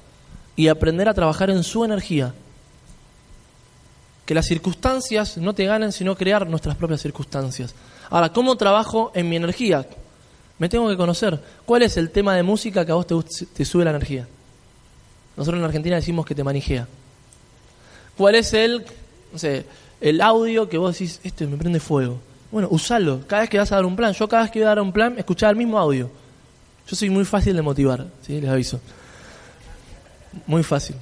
[0.54, 2.34] y aprender a trabajar en su energía.
[4.26, 7.74] Que las circunstancias no te ganen, sino crear nuestras propias circunstancias.
[8.10, 9.86] Ahora, ¿cómo trabajo en mi energía?
[10.58, 11.40] Me tengo que conocer.
[11.64, 14.28] ¿Cuál es el tema de música que a vos te, sube la energía?
[15.36, 16.86] Nosotros en Argentina decimos que te manijea.
[18.16, 18.84] ¿Cuál es el,
[19.32, 19.64] no sé,
[20.00, 22.20] el audio que vos decís, este me prende fuego?
[22.50, 23.20] Bueno, usalo.
[23.26, 24.80] Cada vez que vas a dar un plan, yo cada vez que voy a dar
[24.80, 26.10] un plan, escuchar el mismo audio.
[26.86, 28.40] Yo soy muy fácil de motivar, ¿sí?
[28.40, 28.80] les aviso.
[30.46, 30.96] Muy fácil.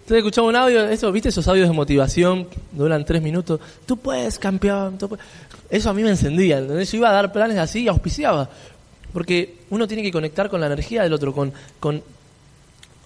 [0.00, 2.48] Entonces escuchaba un audio, eso, ¿viste esos audios de motivación?
[2.72, 3.60] Duran tres minutos.
[3.86, 4.98] Tú puedes, campeón.
[5.70, 6.60] Eso a mí me encendía.
[6.60, 8.50] Yo iba a dar planes así y auspiciaba.
[9.12, 12.02] Porque uno tiene que conectar con la energía del otro, con, con,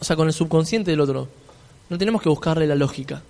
[0.00, 1.28] o sea, con el subconsciente del otro.
[1.90, 3.22] No tenemos que buscarle la lógica.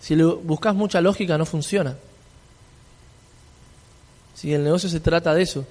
[0.00, 1.96] Si le buscas mucha lógica, no funciona.
[4.40, 5.66] Si el negocio se trata de eso.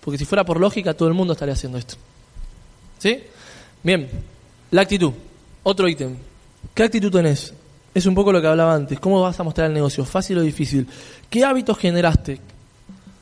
[0.00, 1.94] porque si fuera por lógica, todo el mundo estaría haciendo esto.
[2.98, 3.22] ¿Sí?
[3.84, 4.10] Bien,
[4.72, 5.12] la actitud.
[5.62, 6.16] Otro ítem.
[6.74, 7.54] ¿Qué actitud tenés?
[7.94, 8.98] Es un poco lo que hablaba antes.
[8.98, 10.04] ¿Cómo vas a mostrar el negocio?
[10.04, 10.88] ¿Fácil o difícil?
[11.28, 12.40] ¿Qué hábitos generaste?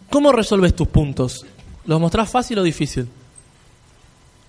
[0.09, 1.45] ¿Cómo resolves tus puntos?
[1.85, 3.07] ¿Los mostrás fácil o difícil?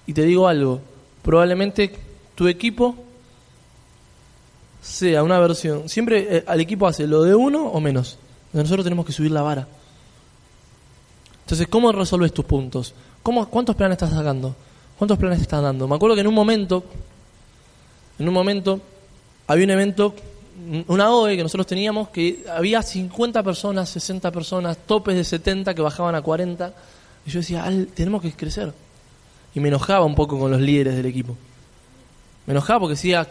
[0.08, 0.80] Y te digo algo.
[1.22, 1.94] Probablemente
[2.34, 2.96] tu equipo
[4.82, 5.90] sea una versión.
[5.90, 8.18] Siempre eh, al equipo hace lo de uno o menos.
[8.54, 9.68] Nosotros tenemos que subir la vara.
[11.42, 12.94] Entonces, ¿cómo resolves tus puntos?
[13.24, 14.56] ¿Cómo, ¿Cuántos planes estás sacando?
[14.98, 15.88] ¿Cuántos planes te están dando?
[15.88, 16.84] Me acuerdo que en un momento,
[18.18, 18.82] en un momento,
[19.48, 20.14] había un evento,
[20.88, 25.82] una OE que nosotros teníamos, que había 50 personas, 60 personas, topes de 70 que
[25.82, 26.74] bajaban a 40.
[27.26, 28.74] Y yo decía, tenemos que crecer.
[29.56, 31.36] Y me enojaba un poco con los líderes del equipo.
[32.46, 33.28] Me enojaba porque decía,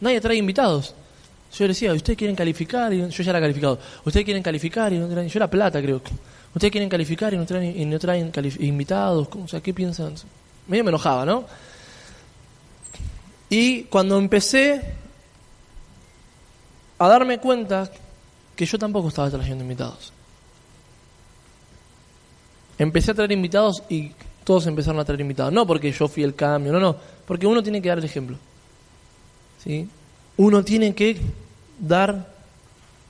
[0.00, 0.94] nadie trae invitados.
[1.52, 3.78] Yo decía, ustedes quieren calificar, y yo ya era calificado.
[4.04, 6.00] Ustedes quieren calificar y no traen, yo era plata creo.
[6.54, 9.28] Ustedes quieren calificar y no traen, y no traen invitados.
[9.32, 10.14] O sea, ¿qué piensan?
[10.66, 11.44] medio me enojaba, ¿no?
[13.48, 14.94] Y cuando empecé
[16.98, 17.90] a darme cuenta
[18.54, 20.12] que yo tampoco estaba trayendo invitados.
[22.78, 24.12] Empecé a traer invitados y
[24.44, 25.52] todos empezaron a traer invitados.
[25.52, 26.96] No porque yo fui el cambio, no, no.
[27.26, 28.36] Porque uno tiene que dar el ejemplo.
[29.64, 29.88] ¿Sí?
[30.40, 31.20] Uno tiene que
[31.78, 32.32] dar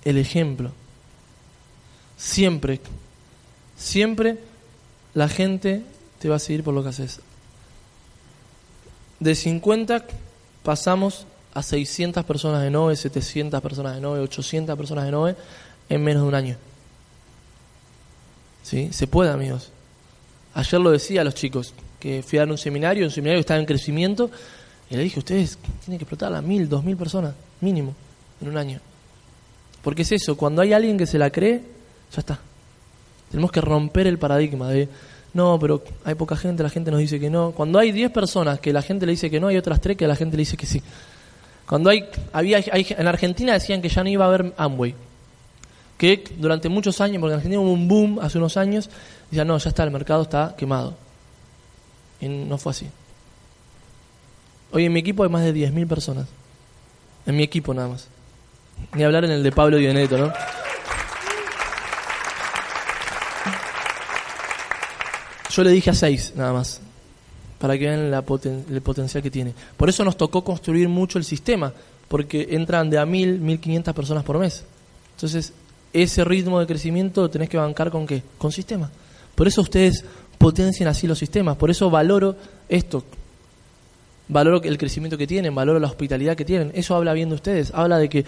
[0.04, 0.72] el ejemplo.
[2.16, 2.80] Siempre,
[3.76, 4.38] siempre
[5.14, 5.82] la gente
[6.18, 7.20] te va a seguir por lo que haces
[9.20, 10.04] de 50
[10.64, 15.36] pasamos a 600 personas de NOVE, 700 personas de NOVE, 800 personas de NOVE
[15.88, 16.56] en menos de un año.
[18.62, 18.90] ¿Sí?
[18.92, 19.70] Se puede, amigos.
[20.54, 23.60] Ayer lo decía a los chicos, que fui a un seminario, un seminario que estaba
[23.60, 24.30] en crecimiento,
[24.90, 27.94] y le dije, ustedes tienen que explotar a mil, dos mil personas, mínimo,
[28.40, 28.80] en un año.
[29.82, 31.62] Porque es eso, cuando hay alguien que se la cree,
[32.12, 32.40] ya está.
[33.30, 34.88] Tenemos que romper el paradigma de,
[35.32, 37.52] no, pero hay poca gente, la gente nos dice que no.
[37.52, 40.08] Cuando hay 10 personas que la gente le dice que no, hay otras 3 que
[40.08, 40.82] la gente le dice que sí.
[41.66, 44.94] Cuando hay, había, en Argentina decían que ya no iba a haber Amway.
[45.96, 48.90] Que durante muchos años, porque en Argentina hubo un boom hace unos años,
[49.30, 50.96] decían, no, ya está, el mercado está quemado.
[52.20, 52.88] Y no fue así.
[54.72, 56.26] Hoy en mi equipo hay más de 10.000 personas.
[57.26, 58.06] En mi equipo nada más.
[58.94, 60.32] Ni hablar en el de Pablo y de Neto, ¿no?
[65.50, 66.80] Yo le dije a 6 nada más,
[67.58, 68.14] para que vean
[68.70, 69.52] el potencial que tiene.
[69.76, 71.72] Por eso nos tocó construir mucho el sistema,
[72.08, 74.64] porque entran de a 1.000, 1.500 personas por mes.
[75.16, 75.52] Entonces,
[75.92, 78.22] ese ritmo de crecimiento tenés que bancar con qué?
[78.38, 78.90] Con sistema.
[79.34, 80.04] Por eso ustedes
[80.38, 82.36] potencian así los sistemas, por eso valoro
[82.68, 83.04] esto,
[84.30, 86.70] valoro el crecimiento que tienen, valoro la hospitalidad que tienen.
[86.74, 88.24] Eso habla bien de ustedes, habla de que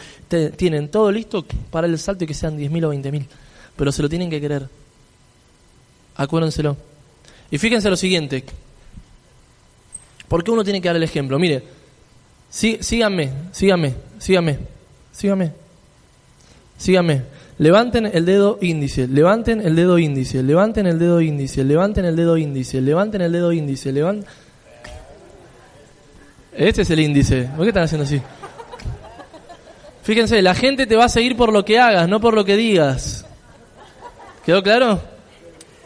[0.57, 3.27] tienen todo listo para el salto y que sean 10.000 o 20.000,
[3.77, 4.69] pero se lo tienen que querer.
[6.17, 6.77] Acuérdenselo.
[7.51, 8.45] Y fíjense lo siguiente.
[10.29, 11.39] ¿Por qué uno tiene que dar el ejemplo?
[11.39, 11.63] Mire,
[12.51, 14.59] sí, síganme, síganme, síganme,
[15.13, 15.53] síganme,
[16.77, 17.23] síganme.
[17.59, 22.39] Levanten el dedo índice, levanten el dedo índice, levanten el dedo índice, levanten el dedo
[22.39, 24.27] índice, levanten el dedo índice, levanten...
[26.55, 27.49] Este es el índice.
[27.57, 28.21] ¿Por qué están haciendo así?
[30.03, 32.57] Fíjense, la gente te va a seguir por lo que hagas, no por lo que
[32.57, 33.25] digas.
[34.45, 35.01] ¿Quedó claro?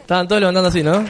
[0.01, 1.05] Estaban todos levantando así, ¿no?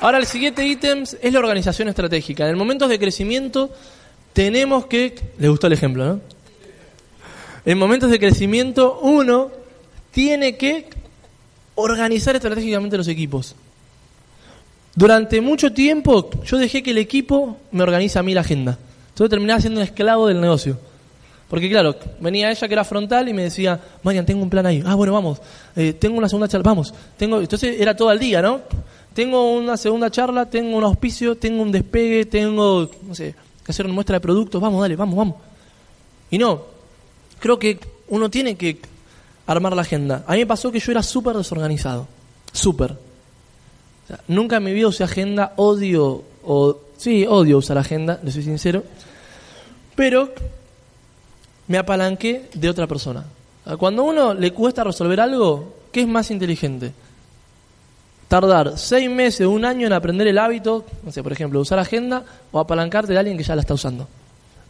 [0.00, 2.48] Ahora el siguiente ítem es la organización estratégica.
[2.48, 3.70] En momentos de crecimiento
[4.32, 5.14] tenemos que...
[5.38, 6.20] ¿Les gustó el ejemplo, no?
[7.64, 9.50] En momentos de crecimiento uno
[10.10, 10.88] tiene que
[11.74, 13.54] organizar estratégicamente los equipos.
[14.94, 18.78] Durante mucho tiempo yo dejé que el equipo me organiza a mí la agenda.
[19.10, 20.78] Entonces terminaba siendo un esclavo del negocio.
[21.48, 24.82] Porque claro, venía ella que era frontal y me decía, Marian, tengo un plan ahí.
[24.86, 25.40] Ah, bueno, vamos.
[25.74, 26.62] Eh, tengo una segunda charla.
[26.62, 26.94] Vamos.
[27.16, 27.40] Tengo...
[27.40, 28.60] Entonces era todo el día, ¿no?
[29.14, 33.86] tengo una segunda charla, tengo un auspicio, tengo un despegue, tengo, no sé, que hacer
[33.86, 35.36] una muestra de productos, vamos, dale, vamos, vamos.
[36.30, 36.62] Y no,
[37.38, 38.80] creo que uno tiene que
[39.46, 40.24] armar la agenda.
[40.26, 42.06] A mí me pasó que yo era súper desorganizado,
[42.52, 42.96] súper.
[44.28, 48.84] Nunca en mi vida usé agenda, odio, o, sí, odio usar agenda, le soy sincero,
[49.94, 50.32] pero
[51.68, 53.24] me apalanqué de otra persona.
[53.78, 56.92] Cuando a uno le cuesta resolver algo, ¿qué es más inteligente?
[58.30, 62.22] tardar seis meses un año en aprender el hábito, no sé, por ejemplo, usar agenda
[62.52, 64.06] o apalancarte de alguien que ya la está usando.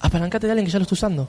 [0.00, 1.28] Apalancarte de alguien que ya lo está usando.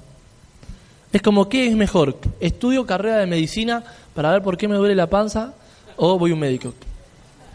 [1.11, 2.17] Es como, ¿qué es mejor?
[2.39, 3.83] ¿Estudio carrera de medicina
[4.15, 5.53] para ver por qué me duele la panza
[5.97, 6.73] o voy a un médico?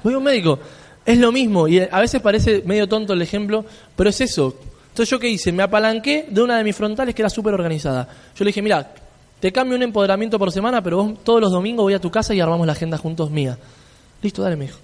[0.07, 0.57] Voy a un médico.
[1.05, 3.65] Es lo mismo y a veces parece medio tonto el ejemplo,
[3.97, 4.55] pero es eso.
[4.91, 5.51] Entonces yo qué hice?
[5.51, 8.09] Me apalanqué de una de mis frontales que era súper organizada.
[8.37, 8.95] Yo le dije, mira,
[9.41, 12.33] te cambio un empoderamiento por semana, pero vos todos los domingos voy a tu casa
[12.35, 13.59] y armamos la agenda juntos mía.
[14.23, 14.79] Listo, dale, me dijo.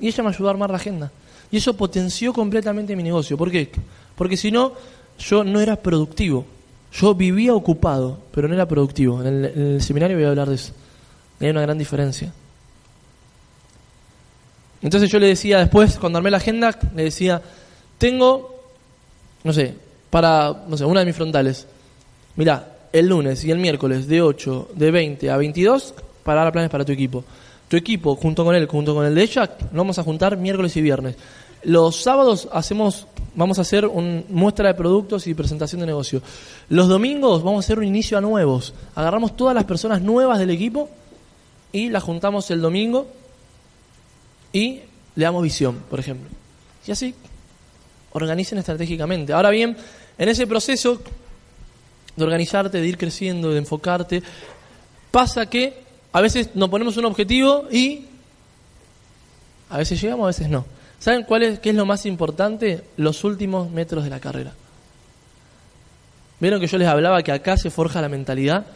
[0.00, 1.12] Y ella me ayudó a armar la agenda.
[1.52, 3.38] Y eso potenció completamente mi negocio.
[3.38, 3.70] ¿Por qué?
[4.16, 4.72] Porque si no,
[5.20, 6.44] yo no era productivo.
[6.92, 9.22] Yo vivía ocupado, pero no era productivo.
[9.22, 10.72] En el, seminario voy a hablar de eso.
[11.38, 12.32] hay una gran diferencia.
[14.82, 17.42] Entonces yo le decía después, cuando armé la agenda, le decía,
[17.98, 18.62] tengo,
[19.44, 19.74] no sé,
[20.10, 21.66] para, no sé, una de mis frontales.
[22.36, 26.70] Mira, el lunes y el miércoles de 8, de 20 a 22, para dar planes
[26.70, 27.24] para tu equipo
[27.68, 30.76] tu equipo junto con él, junto con el de ella, lo vamos a juntar miércoles
[30.76, 31.16] y viernes.
[31.62, 36.22] Los sábados hacemos, vamos a hacer una muestra de productos y presentación de negocio.
[36.70, 38.74] Los domingos vamos a hacer un inicio a nuevos.
[38.94, 40.88] Agarramos todas las personas nuevas del equipo
[41.72, 43.06] y las juntamos el domingo
[44.52, 44.80] y
[45.14, 46.28] le damos visión, por ejemplo.
[46.86, 47.14] Y así,
[48.12, 49.32] organicen estratégicamente.
[49.32, 49.76] Ahora bien,
[50.16, 51.00] en ese proceso
[52.16, 54.22] de organizarte, de ir creciendo, de enfocarte,
[55.10, 55.82] pasa que
[56.12, 58.06] a veces nos ponemos un objetivo y
[59.70, 60.64] a veces llegamos, a veces no.
[60.98, 62.84] ¿Saben cuál es, qué es lo más importante?
[62.96, 64.52] Los últimos metros de la carrera.
[66.40, 68.66] ¿Vieron que yo les hablaba que acá se forja la mentalidad?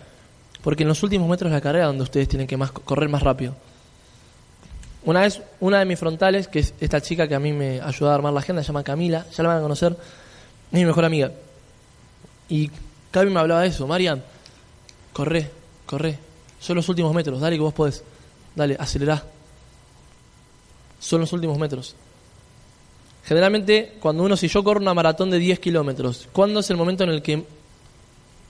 [0.63, 3.23] Porque en los últimos metros de la carrera donde ustedes tienen que más, correr más
[3.23, 3.57] rápido.
[5.05, 8.11] Una vez, una de mis frontales, que es esta chica que a mí me ayudó
[8.11, 9.97] a armar la agenda, se llama Camila, ya la van a conocer,
[10.71, 11.33] es mi mejor amiga.
[12.49, 12.71] Y
[13.11, 14.23] Cami me hablaba de eso, Marian,
[15.13, 15.51] corre,
[15.87, 16.19] corre,
[16.61, 18.05] son los últimos metros, dale que vos podés.
[18.55, 19.23] Dale, acelerá.
[21.01, 21.97] Son los últimos metros.
[23.25, 27.03] Generalmente, cuando uno, si yo corro una maratón de 10 kilómetros, ¿cuándo es el momento
[27.03, 27.45] en el que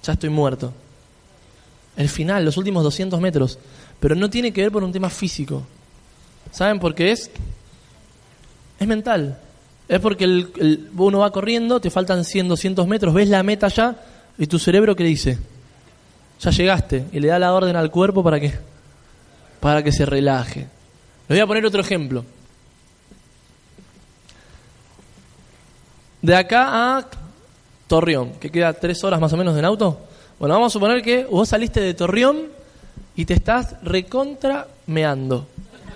[0.03, 0.73] ya estoy muerto?
[1.97, 3.59] El final, los últimos 200 metros.
[4.01, 5.62] Pero no tiene que ver por un tema físico.
[6.51, 7.31] ¿Saben por qué es?
[8.79, 9.39] Es mental.
[9.89, 13.97] Es porque el, uno va corriendo, te faltan 100, 200 metros, ves la meta ya
[14.39, 15.39] y tu cerebro ¿qué dice?
[16.41, 18.53] Ya llegaste y le da la orden al cuerpo para que
[19.61, 20.61] para que se relaje.
[21.29, 22.25] Les voy a poner otro ejemplo.
[26.21, 27.07] De acá a
[27.87, 30.01] Torreón, que queda tres horas más o menos en auto.
[30.39, 32.47] Bueno, vamos a suponer que vos saliste de Torreón
[33.15, 34.67] y te estás recontra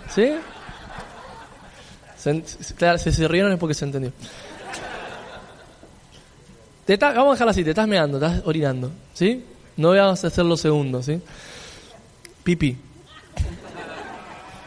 [0.08, 0.32] ¿Sí?
[2.76, 4.12] claro, si se rieron es porque se entendió.
[6.84, 9.44] Te vamos a dejarlo así, te estás meando, estás orinando, ¿sí?
[9.76, 11.20] No vamos a hacer los segundos, ¿sí?
[12.44, 12.76] Pipi.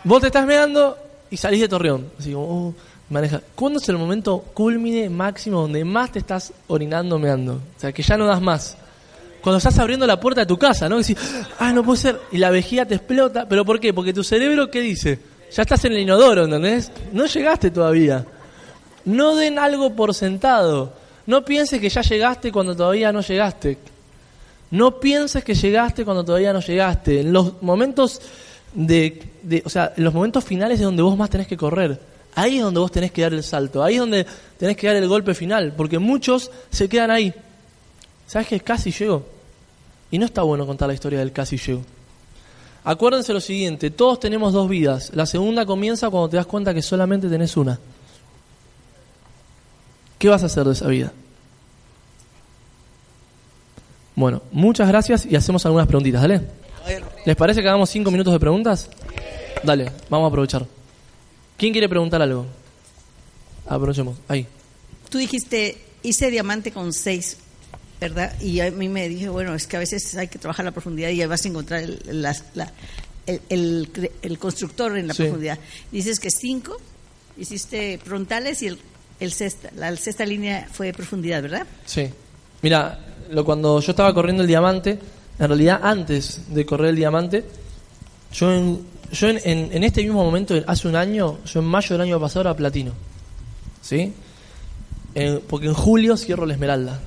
[0.03, 0.97] Vos te estás meando
[1.29, 2.11] y salís de Torreón.
[2.19, 2.73] Así como, oh,
[3.09, 3.41] maneja.
[3.55, 7.53] ¿Cuándo es el momento culmine máximo donde más te estás orinando, meando?
[7.53, 8.77] O sea, que ya no das más.
[9.41, 10.97] Cuando estás abriendo la puerta de tu casa, ¿no?
[10.97, 11.17] Y decís,
[11.57, 12.19] ah, no puede ser.
[12.31, 13.47] Y la vejiga te explota.
[13.47, 13.93] ¿Pero por qué?
[13.93, 15.19] Porque tu cerebro, ¿qué dice?
[15.51, 16.91] Ya estás en el inodoro, ¿entendés?
[17.11, 18.25] No llegaste todavía.
[19.05, 20.93] No den algo por sentado.
[21.25, 23.77] No pienses que ya llegaste cuando todavía no llegaste.
[24.71, 27.21] No pienses que llegaste cuando todavía no llegaste.
[27.21, 28.21] En los momentos
[28.73, 31.99] de, de, o sea, en los momentos finales es donde vos más tenés que correr.
[32.35, 33.83] Ahí es donde vos tenés que dar el salto.
[33.83, 34.25] Ahí es donde
[34.57, 35.73] tenés que dar el golpe final.
[35.75, 37.33] Porque muchos se quedan ahí.
[38.27, 39.25] ¿Sabes que casi llegó?
[40.11, 41.81] Y no está bueno contar la historia del casi llegó.
[42.89, 45.11] Acuérdense lo siguiente, todos tenemos dos vidas.
[45.13, 47.79] La segunda comienza cuando te das cuenta que solamente tenés una.
[50.17, 51.13] ¿Qué vas a hacer de esa vida?
[54.15, 56.41] Bueno, muchas gracias y hacemos algunas preguntitas, ¿dale?
[57.27, 58.89] ¿Les parece que hagamos cinco minutos de preguntas?
[59.63, 60.65] Dale, vamos a aprovechar.
[61.57, 62.47] ¿Quién quiere preguntar algo?
[63.67, 64.47] Aprovechemos, ahí.
[65.11, 67.37] Tú dijiste, hice diamante con seis
[67.99, 68.39] ¿verdad?
[68.41, 71.09] Y a mí me dije, bueno, es que a veces hay que trabajar la profundidad
[71.09, 72.27] y ahí vas a encontrar el,
[73.49, 75.59] el, constructor en la profundidad.
[75.91, 76.77] Dices que cinco,
[77.37, 78.79] hiciste frontales y el,
[79.19, 81.67] el sexta, la sexta línea fue profundidad, ¿verdad?
[81.85, 82.09] Sí.
[82.61, 82.99] Mira,
[83.31, 84.97] lo, cuando yo estaba corriendo el diamante,
[85.37, 87.45] en realidad antes de correr el diamante,
[88.31, 88.81] yo en,
[89.11, 92.41] yo en, en, este mismo momento, hace un año, yo en mayo del año pasado
[92.41, 92.93] era platino.
[93.81, 94.13] ¿Sí?
[95.49, 97.01] porque en julio cierro la esmeralda.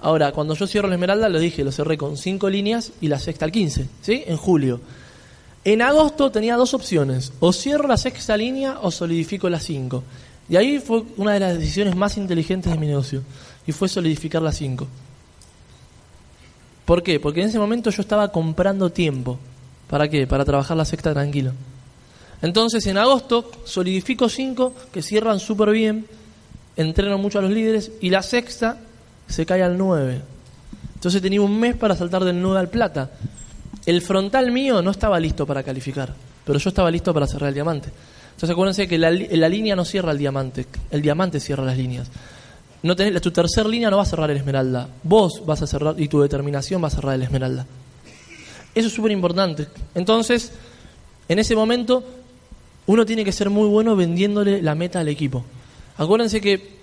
[0.00, 3.18] Ahora, cuando yo cierro la Esmeralda, lo dije, lo cerré con cinco líneas y la
[3.18, 4.24] sexta al 15, ¿sí?
[4.26, 4.80] En julio.
[5.64, 10.04] En agosto tenía dos opciones, o cierro la sexta línea o solidifico las cinco.
[10.48, 13.22] Y ahí fue una de las decisiones más inteligentes de mi negocio,
[13.66, 14.86] y fue solidificar las cinco.
[16.84, 17.18] ¿Por qué?
[17.18, 19.38] Porque en ese momento yo estaba comprando tiempo.
[19.88, 20.26] ¿Para qué?
[20.26, 21.52] Para trabajar la sexta tranquilo.
[22.42, 26.06] Entonces en agosto solidifico cinco que cierran súper bien,
[26.76, 28.78] entreno mucho a los líderes y la sexta
[29.26, 30.20] se cae al 9.
[30.94, 33.10] Entonces tenía un mes para saltar del 9 al plata.
[33.84, 36.12] El frontal mío no estaba listo para calificar,
[36.44, 37.90] pero yo estaba listo para cerrar el diamante.
[38.36, 39.10] Entonces acuérdense que la,
[39.48, 42.08] línea no cierra el diamante, el diamante cierra las líneas.
[43.22, 46.20] Tu tercer línea no va a cerrar el esmeralda, vos vas a cerrar y tu
[46.20, 47.66] determinación va a cerrar el esmeralda.
[48.74, 49.68] Eso es súper importante.
[49.94, 50.52] Entonces,
[51.28, 52.04] en ese momento,
[52.86, 55.44] uno tiene que ser muy bueno vendiéndole la meta al equipo.
[55.96, 56.75] Acuérdense que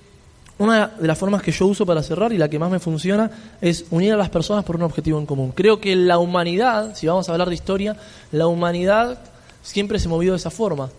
[0.59, 3.29] una de las formas que yo uso para cerrar y la que más me funciona
[3.59, 5.51] es unir a las personas por un objetivo en común.
[5.51, 7.97] Creo que la humanidad, si vamos a hablar de historia,
[8.31, 9.19] la humanidad
[9.63, 10.89] siempre se movió de esa forma.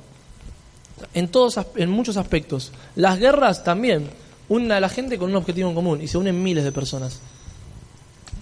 [1.12, 2.73] En, todos, en muchos aspectos.
[2.97, 4.11] Las guerras también
[4.49, 7.21] unen a la gente con un objetivo en común y se unen miles de personas.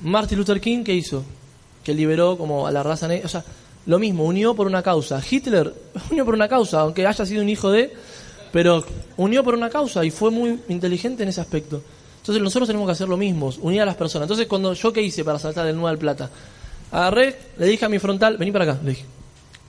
[0.03, 1.25] Martin Luther King, ¿qué hizo?
[1.85, 3.27] Que liberó como a la raza negra.
[3.27, 3.45] O sea,
[3.87, 5.21] lo mismo, unió por una causa.
[5.29, 5.75] Hitler
[6.11, 7.93] unió por una causa, aunque haya sido un hijo de
[8.53, 8.85] pero
[9.17, 11.83] unió por una causa y fue muy inteligente en ese aspecto.
[12.21, 14.27] Entonces nosotros tenemos que hacer lo mismo, unir a las personas.
[14.27, 16.31] Entonces cuando yo qué hice para saltar del 9 al plata,
[16.93, 19.05] agarré, le dije a mi frontal, vení para acá, le dije,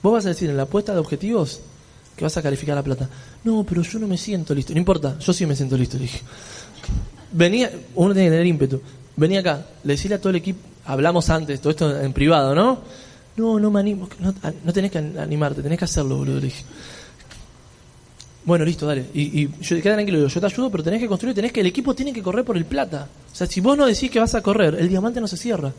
[0.02, 1.60] vos vas a decir en la apuesta de objetivos
[2.14, 3.08] que vas a calificar la plata.
[3.42, 4.72] No, pero yo no me siento listo.
[4.72, 6.20] No importa, yo sí me siento listo, le dije.
[7.32, 8.80] Venía, uno tiene que tener ímpetu.
[9.16, 12.80] Venía acá, le decía a todo el equipo, hablamos antes, todo esto en privado, ¿no?
[13.36, 14.32] No, no me animo, no,
[14.64, 16.64] no tenés que animarte, tenés que hacerlo, boludo, le dije.
[18.44, 19.06] Bueno, listo, dale.
[19.14, 21.66] Y, y yo queda tranquilo, yo te ayudo, pero tenés que construir, tenés que, el
[21.66, 23.08] equipo tiene que correr por el plata.
[23.32, 25.72] O sea, si vos no decís que vas a correr, el diamante no se cierra.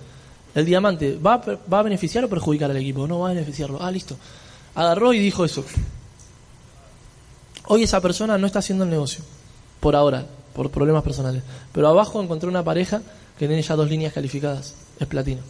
[0.56, 3.82] El diamante va, va a beneficiar o perjudicar al equipo, no va a beneficiarlo.
[3.82, 4.18] Ah, listo.
[4.74, 5.64] Agarró y dijo eso.
[7.68, 9.24] Hoy esa persona no está haciendo el negocio,
[9.80, 11.44] por ahora, por problemas personales.
[11.72, 13.02] Pero abajo encontré una pareja
[13.38, 15.42] que tiene ya dos líneas calificadas, es platino.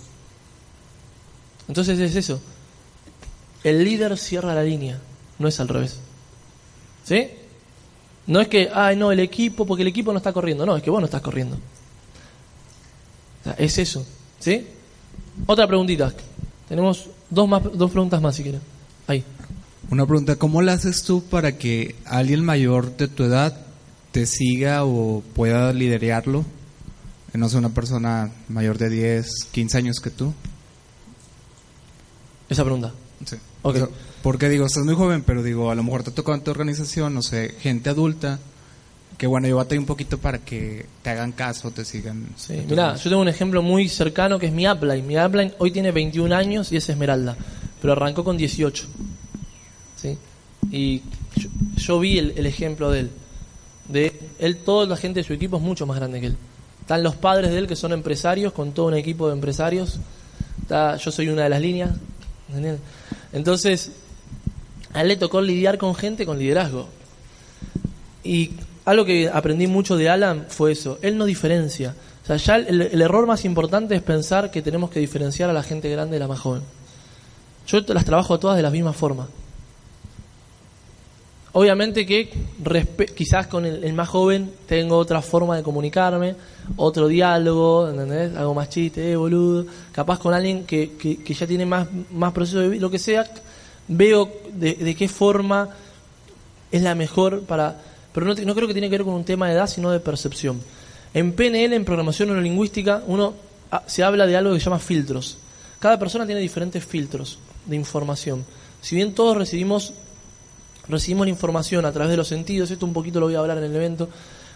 [1.68, 2.40] Entonces es eso.
[3.64, 5.00] El líder cierra la línea,
[5.40, 6.00] no es al revés.
[7.06, 7.30] ¿Sí?
[8.28, 10.66] No es que, ay, no, el equipo, porque el equipo no está corriendo.
[10.66, 11.56] No, es que vos no estás corriendo.
[11.56, 14.06] O sea, es eso.
[14.40, 14.68] ¿Sí?
[15.46, 16.12] Otra preguntita.
[16.68, 18.62] Tenemos dos, más, dos preguntas más, si quieren.
[19.08, 19.24] Ahí.
[19.92, 23.56] Una pregunta, ¿cómo la haces tú para que alguien mayor de tu edad
[24.12, 26.44] te siga o pueda liderarlo?
[27.34, 30.34] No sé, una persona mayor de 10, 15 años que tú.
[32.50, 32.94] Esa pregunta.
[33.26, 33.36] Sí.
[33.62, 33.76] Ok.
[33.76, 33.88] O sea,
[34.26, 37.14] porque digo, estás muy joven, pero digo, a lo mejor te toca en tu organización,
[37.14, 38.40] no sé, gente adulta,
[39.20, 42.30] que bueno, yo batallé un poquito para que te hagan caso, te sigan.
[42.36, 45.06] Sí, mira, yo tengo un ejemplo muy cercano que es mi upline.
[45.06, 47.38] Mi upline hoy tiene 21 años y es Esmeralda,
[47.80, 48.88] pero arrancó con 18.
[49.96, 50.18] ¿Sí?
[50.72, 51.04] Y
[51.36, 53.12] yo, yo vi el, el ejemplo de él.
[53.90, 56.38] De él, toda la gente de su equipo es mucho más grande que él.
[56.82, 60.00] Están los padres de él que son empresarios, con todo un equipo de empresarios.
[60.64, 61.92] Está, yo soy una de las líneas.
[63.32, 63.92] Entonces,
[64.96, 66.88] a él le tocó lidiar con gente con liderazgo.
[68.24, 68.52] Y
[68.86, 70.98] algo que aprendí mucho de Alan fue eso.
[71.02, 71.94] Él no diferencia.
[72.24, 75.64] O sea, ya el, error más importante es pensar que tenemos que diferenciar a la
[75.64, 76.62] gente grande de la más joven.
[77.68, 79.28] Yo las trabajo todas de la misma forma.
[81.52, 82.30] Obviamente que
[83.16, 86.36] quizás con el, el más joven tengo otra forma de comunicarme,
[86.78, 88.36] otro diálogo, ¿entendés?
[88.36, 89.66] Algo más chiste, eh, boludo.
[89.92, 93.00] Capaz con alguien que, que, que ya tiene más, más proceso de vida, lo que
[93.00, 93.30] sea,
[93.88, 95.70] veo de, de qué forma
[96.72, 97.82] es la mejor para...
[98.14, 100.62] Pero no, creo que tiene que ver con un tema de edad, sino de percepción.
[101.14, 103.34] En PNL, en programación neurolingüística, uno
[103.72, 105.38] ah, se habla de algo que se llama filtros.
[105.80, 108.46] Cada persona tiene diferentes filtros de información.
[108.82, 109.94] Si bien todos recibimos
[110.88, 113.58] recibimos la información a través de los sentidos, esto un poquito lo voy a hablar
[113.58, 114.08] en el evento,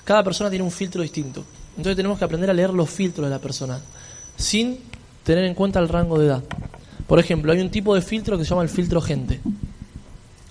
[0.04, 1.44] cada persona tiene un filtro distinto.
[1.72, 3.80] Entonces tenemos que aprender a leer los filtros de la persona,
[4.36, 4.80] sin
[5.24, 6.44] tener en cuenta el rango de edad.
[7.10, 9.42] Por ejemplo, hay un tipo de filtro que se llama el filtro gente.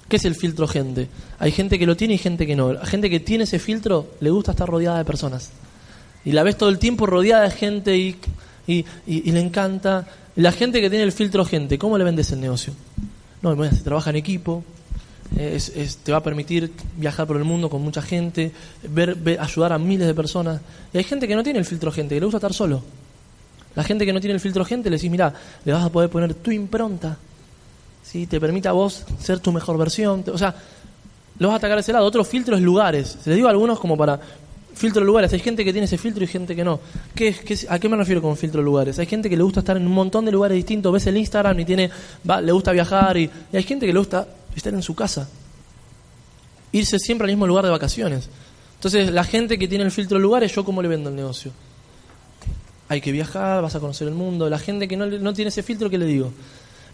[0.09, 1.09] ¿Qué es el filtro gente?
[1.39, 2.73] Hay gente que lo tiene y gente que no.
[2.75, 5.51] La gente que tiene ese filtro le gusta estar rodeada de personas.
[6.25, 8.17] Y la ves todo el tiempo rodeada de gente y,
[8.67, 10.07] y, y- y le encanta.
[10.37, 12.73] La gente que tiene el filtro gente, ¿cómo le vendes el negocio?
[13.41, 14.65] No, mira, se trabaja en equipo,
[15.37, 18.51] es- te va a permitir viajar por el mundo con mucha gente,
[18.89, 20.61] ver, ver- ayudar a miles de personas.
[20.93, 22.83] Y hay gente que no tiene el filtro gente, que le gusta estar solo.
[23.79, 25.33] La gente que no tiene el filtro gente le decís, mira,
[25.65, 27.17] le vas a poder poner tu impronta,
[28.03, 28.27] ¿sí?
[28.27, 30.25] te permite a vos ser tu mejor versión.
[30.33, 30.53] o sea,
[31.39, 32.05] lo vas a atacar a ese lado.
[32.05, 33.19] Otro filtro es lugares.
[33.23, 34.19] Se les digo a algunos como para
[34.75, 35.33] filtro de lugares.
[35.33, 36.81] Hay gente que tiene ese filtro y gente que no.
[37.15, 38.99] ¿Qué, qué ¿A qué me refiero con filtro de lugares?
[38.99, 40.93] Hay gente que le gusta estar en un montón de lugares distintos.
[40.93, 41.89] Ves el Instagram y tiene,
[42.29, 43.17] va, le gusta viajar.
[43.17, 44.27] Y, y hay gente que le gusta
[44.57, 45.29] estar en su casa.
[46.73, 48.29] Irse siempre al mismo lugar de vacaciones.
[48.75, 51.53] Entonces, la gente que tiene el filtro de lugares, ¿yo cómo le vendo el negocio?
[52.89, 54.49] Hay que viajar, vas a conocer el mundo.
[54.49, 56.33] La gente que no, no tiene ese filtro, ¿qué le digo?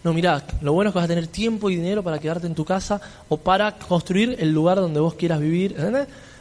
[0.03, 2.53] No, mirá, lo bueno es que vas a tener tiempo y dinero para quedarte en
[2.53, 5.75] tu casa o para construir el lugar donde vos quieras vivir.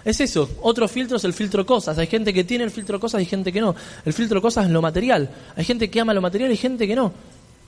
[0.05, 0.51] Es eso.
[0.61, 1.97] Otro filtro es el filtro cosas.
[1.97, 3.75] Hay gente que tiene el filtro cosas y gente que no.
[4.05, 5.31] El filtro cosas es lo material.
[5.57, 7.13] Hay gente que ama lo material y gente que no.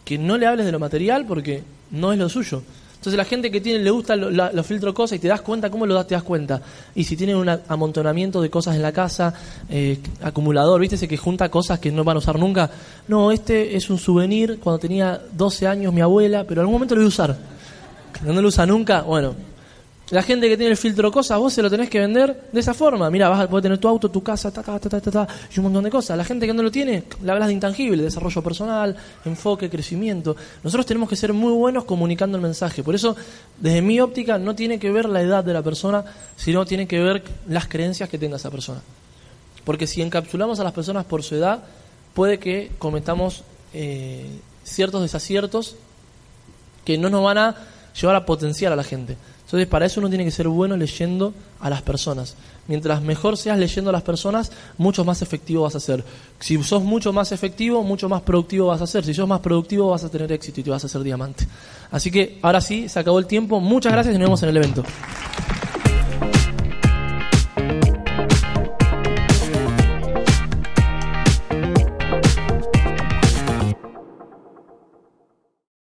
[0.05, 2.63] Que no le hables de lo material porque no es lo suyo.
[2.97, 5.41] Entonces la gente que tiene le gusta lo- la- los filtros cosas y te das
[5.43, 6.09] cuenta, ¿cómo lo das?
[6.09, 6.61] Te das cuenta.
[6.95, 9.33] Y si tienen un amontonamiento de cosas en la casa,
[9.71, 10.97] eh, acumulador, ¿viste?
[10.97, 12.69] Ese que junta cosas que no van a usar nunca.
[13.07, 16.95] No, este es un souvenir cuando tenía 12 años mi abuela, pero en algún momento
[16.95, 17.37] lo voy a usar.
[18.25, 19.35] No lo usa nunca, bueno.
[20.11, 22.75] La gente que tiene el filtro cosas, vos se lo tenés que vender de esa
[22.75, 23.11] forma.
[23.11, 25.83] Mira, vas a tener tu auto, tu casa, ta, ta, ta, ta, y un montón
[25.83, 26.17] de cosas.
[26.17, 30.37] La gente que no lo tiene, le hablas de intangible, desarrollo personal, enfoque, crecimiento.
[30.63, 32.85] Nosotros tenemos que ser muy buenos comunicando el mensaje.
[32.85, 33.17] Por eso,
[33.59, 36.05] desde mi óptica, no tiene que ver la edad de la persona,
[36.37, 38.81] sino tiene que ver las creencias que tenga esa persona.
[39.65, 41.65] Porque si encapsulamos a las personas por su edad,
[42.15, 43.43] puede que cometamos
[43.75, 44.25] eh,
[44.63, 45.75] ciertos desaciertos
[46.85, 47.57] que no nos van a
[48.01, 49.17] llevar a potenciar a la gente.
[49.47, 52.35] Entonces, para eso uno tiene que ser bueno leyendo a las personas.
[52.67, 56.03] Mientras mejor seas leyendo a las personas, mucho más efectivo vas a ser.
[56.41, 59.05] Si sos mucho más efectivo, mucho más productivo vas a ser.
[59.05, 61.47] Si sos más productivo, vas a tener éxito y te vas a hacer diamante.
[61.93, 63.61] Así que ahora sí, se acabó el tiempo.
[63.61, 64.83] Muchas gracias y nos vemos en el evento.